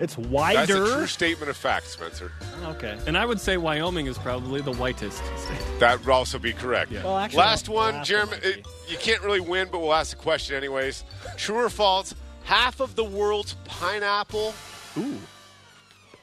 [0.00, 0.58] It's wider.
[0.58, 2.32] That's a true statement of fact, Spencer.
[2.64, 2.98] okay.
[3.06, 5.65] And I would say Wyoming is probably the whitest state.
[5.78, 6.90] That would also be correct.
[6.90, 7.04] Yeah.
[7.04, 8.30] Well, actually, Last one, Alaska Jeremy.
[8.32, 8.48] might be.
[8.48, 11.04] It, you can't really win, but we'll ask the question anyways.
[11.36, 12.14] True or false?
[12.44, 14.54] Half of the world's pineapple
[14.96, 15.18] Ooh.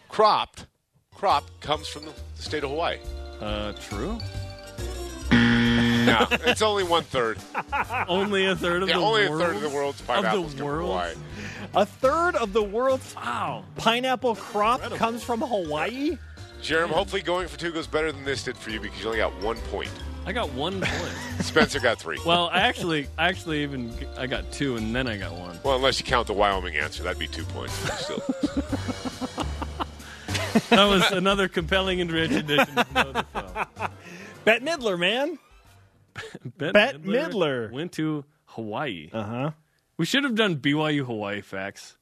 [0.10, 0.66] cropped
[1.14, 2.98] crop comes from the state of Hawaii.
[3.42, 4.18] Uh, true.
[5.32, 7.38] No, it's only one third.
[8.10, 9.42] Only a third of Yeah, the only world.
[9.42, 11.14] a third of the world's pineapples come from world's- Hawaii.
[11.76, 13.64] A third of the world's Wow.
[13.78, 14.98] pineapple crop Incredible.
[14.98, 16.18] comes from Hawaii?
[16.64, 19.18] Jeremy, hopefully going for two goes better than this did for you because you only
[19.20, 19.90] got one point.
[20.26, 21.14] I got one point.
[21.42, 22.18] Spencer got three.
[22.26, 25.60] well, I actually, I actually even I got two, and then I got one.
[25.64, 27.78] Well, unless you count the Wyoming answer, that'd be two points.
[27.84, 28.24] But still.
[30.70, 33.90] That was another compelling and rich edition of Know the Film.
[34.46, 35.40] Bette Midler, man.
[36.58, 37.72] Bette, Bette Midler.
[37.72, 39.10] went to Hawaii.
[39.12, 39.52] Uh huh.
[39.98, 41.98] We should have done BYU Hawaii facts.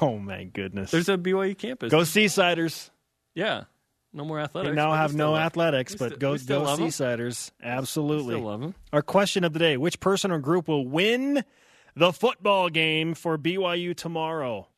[0.00, 0.90] Oh my goodness.
[0.92, 1.90] There's a BYU campus.
[1.90, 2.90] go Seasiders.
[3.34, 3.64] yeah.
[4.12, 4.70] No more athletics.
[4.70, 6.76] We now have no athletics, but still- go go.
[6.76, 7.50] Seasiders.
[7.62, 8.34] Absolutely.
[8.34, 8.74] Still love them.
[8.92, 11.44] Our question of the day: Which person or group will win
[11.94, 14.68] the football game for BYU tomorrow?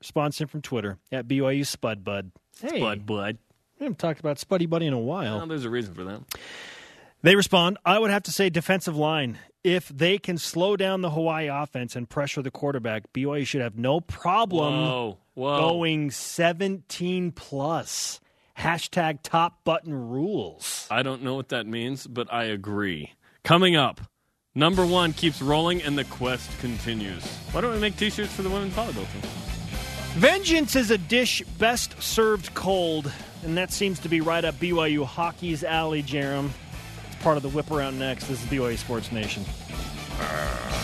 [0.00, 2.30] Response in from Twitter at BYU Spud Bud.
[2.60, 3.38] Hey, Bud, bud.
[3.78, 5.38] we haven't talked about Spuddy Buddy in a while.
[5.38, 6.20] Well, there's a reason for that.
[7.22, 9.38] They respond, I would have to say defensive line.
[9.64, 13.78] If they can slow down the Hawaii offense and pressure the quarterback, BYU should have
[13.78, 15.58] no problem Whoa, whoa.
[15.58, 18.20] going 17 plus.
[18.58, 20.86] Hashtag top button rules.
[20.90, 23.12] I don't know what that means, but I agree.
[23.42, 24.00] Coming up,
[24.54, 27.26] number one keeps rolling and the quest continues.
[27.50, 29.22] Why don't we make t-shirts for the women's volleyball team?
[30.14, 33.10] Vengeance is a dish best served cold,
[33.42, 36.50] and that seems to be right up BYU hockey's alley, Jarom.
[37.08, 38.28] It's part of the whip around next.
[38.28, 39.44] This is BYU Sports Nation.
[40.20, 40.83] Uh,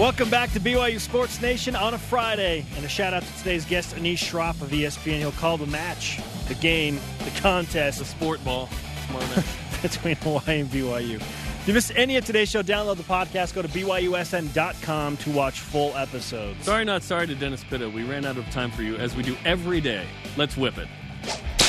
[0.00, 3.66] Welcome back to BYU Sports Nation on a Friday, and a shout out to today's
[3.66, 5.18] guest, Anish Shroff of ESPN.
[5.18, 8.70] He'll call the match, the game, the contest, The sport ball.
[9.08, 9.42] Tomorrow
[9.82, 11.16] between Hawaii and BYU.
[11.16, 13.54] If you missed any of today's show, download the podcast.
[13.54, 16.64] Go to BYUSN.com to watch full episodes.
[16.64, 17.86] sorry, not sorry to Dennis Pitta.
[17.90, 20.06] We ran out of time for you, as we do every day.
[20.34, 20.88] Let's whip it.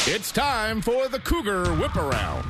[0.07, 2.49] It's time for the Cougar Whip Around.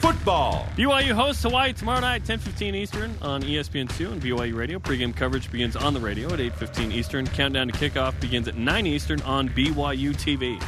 [0.00, 0.66] Football.
[0.76, 4.78] BYU hosts Hawaii tomorrow night, 10:15 Eastern on E ESPN2 and BYU Radio.
[4.78, 7.26] Pregame coverage begins on the radio at 8:15 Eastern.
[7.26, 10.60] Countdown to kickoff begins at 9 Eastern on BYU TV.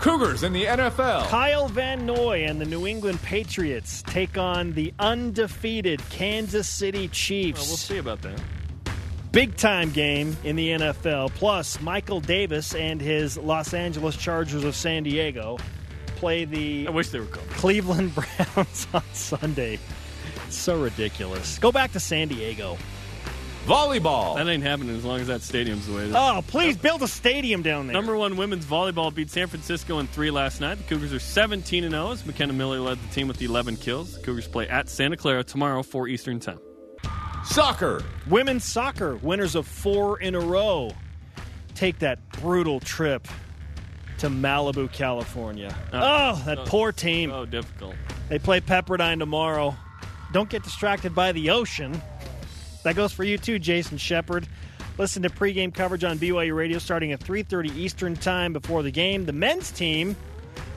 [0.00, 1.28] Cougars in the NFL.
[1.28, 7.60] Kyle Van Noy and the New England Patriots take on the undefeated Kansas City Chiefs.
[7.60, 8.40] Well, we'll see about that.
[9.30, 11.32] Big time game in the NFL.
[11.36, 15.56] Plus, Michael Davis and his Los Angeles Chargers of San Diego
[16.22, 17.48] play the I wish they were called.
[17.48, 18.14] Cleveland
[18.54, 19.80] Browns on Sunday.
[20.46, 21.58] It's so ridiculous.
[21.58, 22.78] Go back to San Diego.
[23.66, 24.36] Volleyball.
[24.36, 26.14] That ain't happening as long as that stadium's the way it is.
[26.14, 27.94] Oh, please build a stadium down there.
[27.94, 30.78] Number one women's volleyball beat San Francisco in three last night.
[30.78, 34.14] The Cougars are 17 0 as McKenna Miller led the team with 11 kills.
[34.14, 36.60] The Cougars play at Santa Clara tomorrow, 4 Eastern Time.
[37.44, 38.04] Soccer.
[38.28, 40.92] Women's soccer, winners of four in a row,
[41.74, 43.26] take that brutal trip
[44.22, 45.76] to Malibu, California.
[45.92, 47.32] Uh, oh, that poor team.
[47.32, 47.96] Oh, difficult.
[48.28, 49.76] They play Pepperdine tomorrow.
[50.32, 52.00] Don't get distracted by the ocean.
[52.84, 54.46] That goes for you too, Jason Shepard.
[54.96, 59.26] Listen to pregame coverage on BYU Radio starting at 3:30 Eastern Time before the game.
[59.26, 60.14] The men's team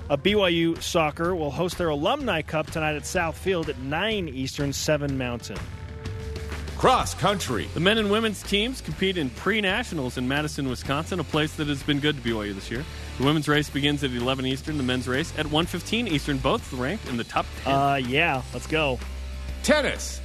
[0.10, 4.74] of BYU soccer will host their Alumni Cup tonight at South Field at 9 Eastern,
[4.74, 5.60] 7 Mountain.
[6.78, 7.70] Cross country.
[7.74, 11.68] The men and women's teams compete in pre nationals in Madison, Wisconsin, a place that
[11.68, 12.84] has been good to BYU this year.
[13.18, 17.08] The women's race begins at 11 Eastern, the men's race at 1:15 Eastern, both ranked
[17.08, 17.74] in the top 10.
[17.74, 19.00] Uh, yeah, let's go.
[19.64, 20.20] Tennis.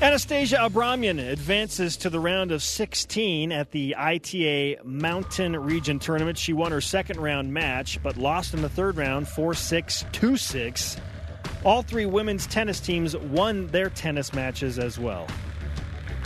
[0.00, 6.36] Anastasia Abramyan advances to the round of 16 at the ITA Mountain Region Tournament.
[6.36, 10.36] She won her second round match, but lost in the third round 4 6 2
[10.36, 10.96] 6.
[11.64, 15.26] All three women's tennis teams won their tennis matches as well.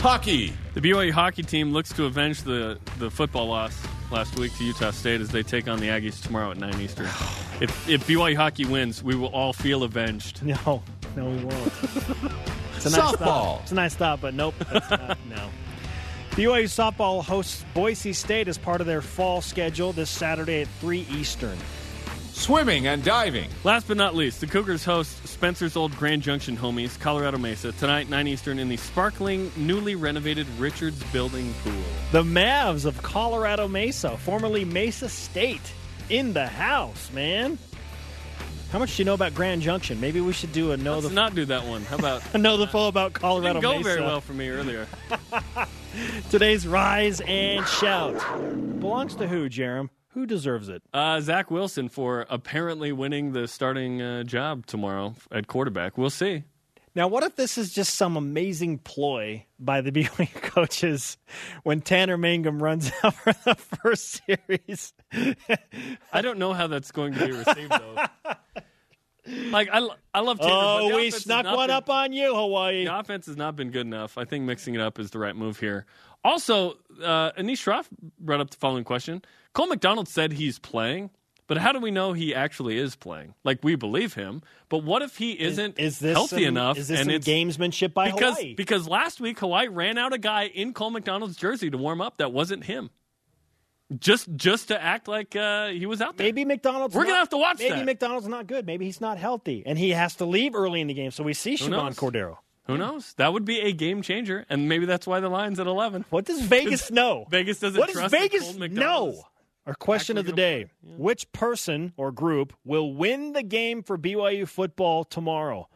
[0.01, 0.51] Hockey.
[0.73, 4.89] The BYU hockey team looks to avenge the, the football loss last week to Utah
[4.89, 7.05] State as they take on the Aggies tomorrow at 9 Eastern.
[7.61, 10.41] if, if BYU hockey wins, we will all feel avenged.
[10.43, 10.81] No,
[11.15, 11.73] no, we won't.
[12.83, 13.15] It's a nice Softball.
[13.17, 13.61] stop.
[13.61, 14.55] It's a nice stop, but nope.
[14.71, 15.49] That's not, no.
[16.31, 21.05] BYU softball hosts Boise State as part of their fall schedule this Saturday at 3
[21.11, 21.59] Eastern.
[22.33, 23.49] Swimming and diving.
[23.63, 28.09] Last but not least, the Cougars host Spencer's old Grand Junction homies, Colorado Mesa, tonight,
[28.09, 31.73] 9 Eastern, in the sparkling, newly renovated Richards Building Pool.
[32.11, 35.73] The Mavs of Colorado Mesa, formerly Mesa State,
[36.09, 37.57] in the house, man.
[38.71, 39.99] How much do you know about Grand Junction?
[39.99, 41.83] Maybe we should do a know Let's the not do that one.
[41.83, 42.23] How about.
[42.33, 43.89] a know the full about Colorado Didn't go Mesa.
[43.89, 44.87] very well for me earlier.
[46.31, 48.13] Today's rise and shout
[48.79, 49.89] belongs to who, Jarom?
[50.13, 50.83] Who deserves it?
[50.93, 55.97] Uh, Zach Wilson for apparently winning the starting uh, job tomorrow at quarterback.
[55.97, 56.43] We'll see.
[56.93, 61.17] Now, what if this is just some amazing ploy by the BYU coaches
[61.63, 64.93] when Tanner Mangum runs out for the first series?
[66.11, 67.95] I don't know how that's going to be received, though.
[69.51, 70.51] Like I, I love Tanner.
[70.51, 72.85] oh, we snuck one been- up on you, Hawaii.
[72.85, 74.17] The offense has not been good enough.
[74.17, 75.85] I think mixing it up is the right move here.
[76.23, 76.71] Also,
[77.03, 77.85] uh, Anish Shroff
[78.19, 79.21] brought up the following question.
[79.53, 81.09] Cole McDonald said he's playing,
[81.47, 83.33] but how do we know he actually is playing?
[83.43, 86.77] Like we believe him, but what if he isn't is this healthy some, enough?
[86.77, 88.55] Is this and some it's gamesmanship by because Hawaii?
[88.55, 92.17] because last week Hawaii ran out a guy in Cole McDonald's jersey to warm up
[92.17, 92.89] that wasn't him.
[93.99, 96.25] Just just to act like uh, he was out there.
[96.25, 96.95] Maybe McDonald's.
[96.95, 97.85] We're gonna have to watch Maybe that.
[97.85, 98.65] McDonald's not good.
[98.65, 101.11] Maybe he's not healthy, and he has to leave early in the game.
[101.11, 101.93] So we see Chevan?
[101.95, 102.37] Cordeiro.
[102.67, 103.13] Who knows?
[103.15, 106.05] That would be a game changer, and maybe that's why the line's at eleven.
[106.09, 107.25] What does Vegas know?
[107.29, 109.23] Vegas doesn't What does trust that Vegas Cole McDonald's know?
[109.67, 110.97] Our question of the day: gonna.
[110.97, 115.69] Which person or group will win the game for BYU football tomorrow?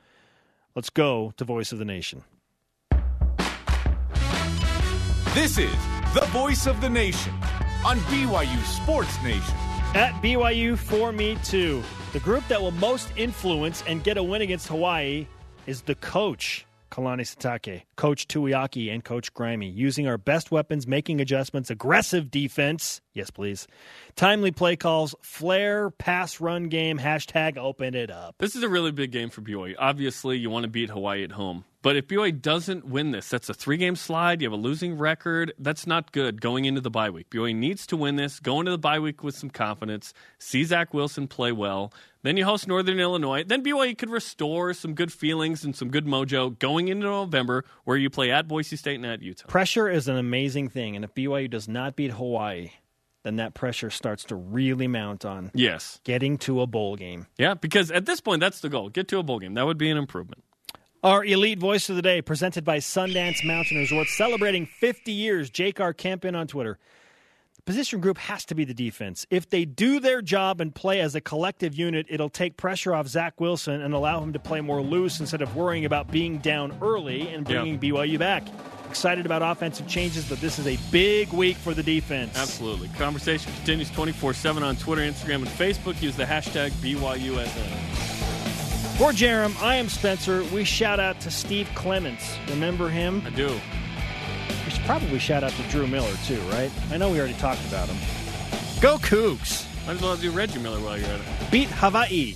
[0.75, 2.23] Let's go to Voice of the Nation.
[5.35, 5.75] This is
[6.13, 7.33] the voice of the nation
[7.85, 9.53] on BYU Sports Nation.
[9.93, 11.83] At BYU for me too.
[12.13, 15.27] The group that will most influence and get a win against Hawaii
[15.67, 19.73] is the coach, Kalani Sitake, Coach Tuiaki, and Coach Grimey.
[19.73, 23.01] Using our best weapons, making adjustments, aggressive defense.
[23.13, 23.67] Yes, please.
[24.15, 28.35] Timely play calls, flair, pass run game, hashtag open it up.
[28.39, 29.75] This is a really big game for BYU.
[29.77, 31.65] Obviously, you want to beat Hawaii at home.
[31.85, 34.41] But if BYU doesn't win this, that's a three game slide.
[34.41, 35.53] You have a losing record.
[35.59, 37.29] That's not good going into the bye week.
[37.29, 40.95] BYU needs to win this, go into the bye week with some confidence, see Zach
[40.95, 41.93] Wilson play well.
[42.23, 43.43] Then you host Northern Illinois.
[43.43, 47.97] Then BYU could restore some good feelings and some good mojo going into November, where
[47.97, 49.45] you play at Boise State and at Utah.
[49.45, 52.71] Pressure is an amazing thing, and if BYU does not beat Hawaii,
[53.21, 56.01] then that pressure starts to really mount on Yes.
[56.03, 57.27] getting to a bowl game.
[57.37, 58.89] Yeah, because at this point, that's the goal.
[58.89, 59.53] Get to a bowl game.
[59.53, 60.41] That would be an improvement.
[61.05, 65.51] Our elite voice of the day, presented by Sundance Mountain Resort, celebrating 50 years.
[65.51, 65.93] Jake R.
[65.93, 66.79] Kempin on Twitter.
[67.57, 69.27] The position group has to be the defense.
[69.29, 73.07] If they do their job and play as a collective unit, it'll take pressure off
[73.07, 76.75] Zach Wilson and allow him to play more loose instead of worrying about being down
[76.81, 78.47] early and bringing BYU back.
[78.89, 82.35] Excited about offensive changes, but this is a big week for the defense.
[82.35, 82.87] Absolutely.
[82.97, 86.01] Conversation continues 24 7 on Twitter, Instagram, and Facebook.
[86.01, 88.14] Use the hashtag BYUSN.
[88.97, 90.45] For Jarom, I am Spencer.
[90.53, 92.37] We shout out to Steve Clements.
[92.49, 93.21] Remember him?
[93.25, 93.47] I do.
[94.63, 96.71] We should probably shout out to Drew Miller, too, right?
[96.91, 97.97] I know we already talked about him.
[98.79, 99.65] Go Cougs!
[99.85, 101.51] Might as well do Reggie Miller while you're at it.
[101.51, 102.35] Beat Hawaii.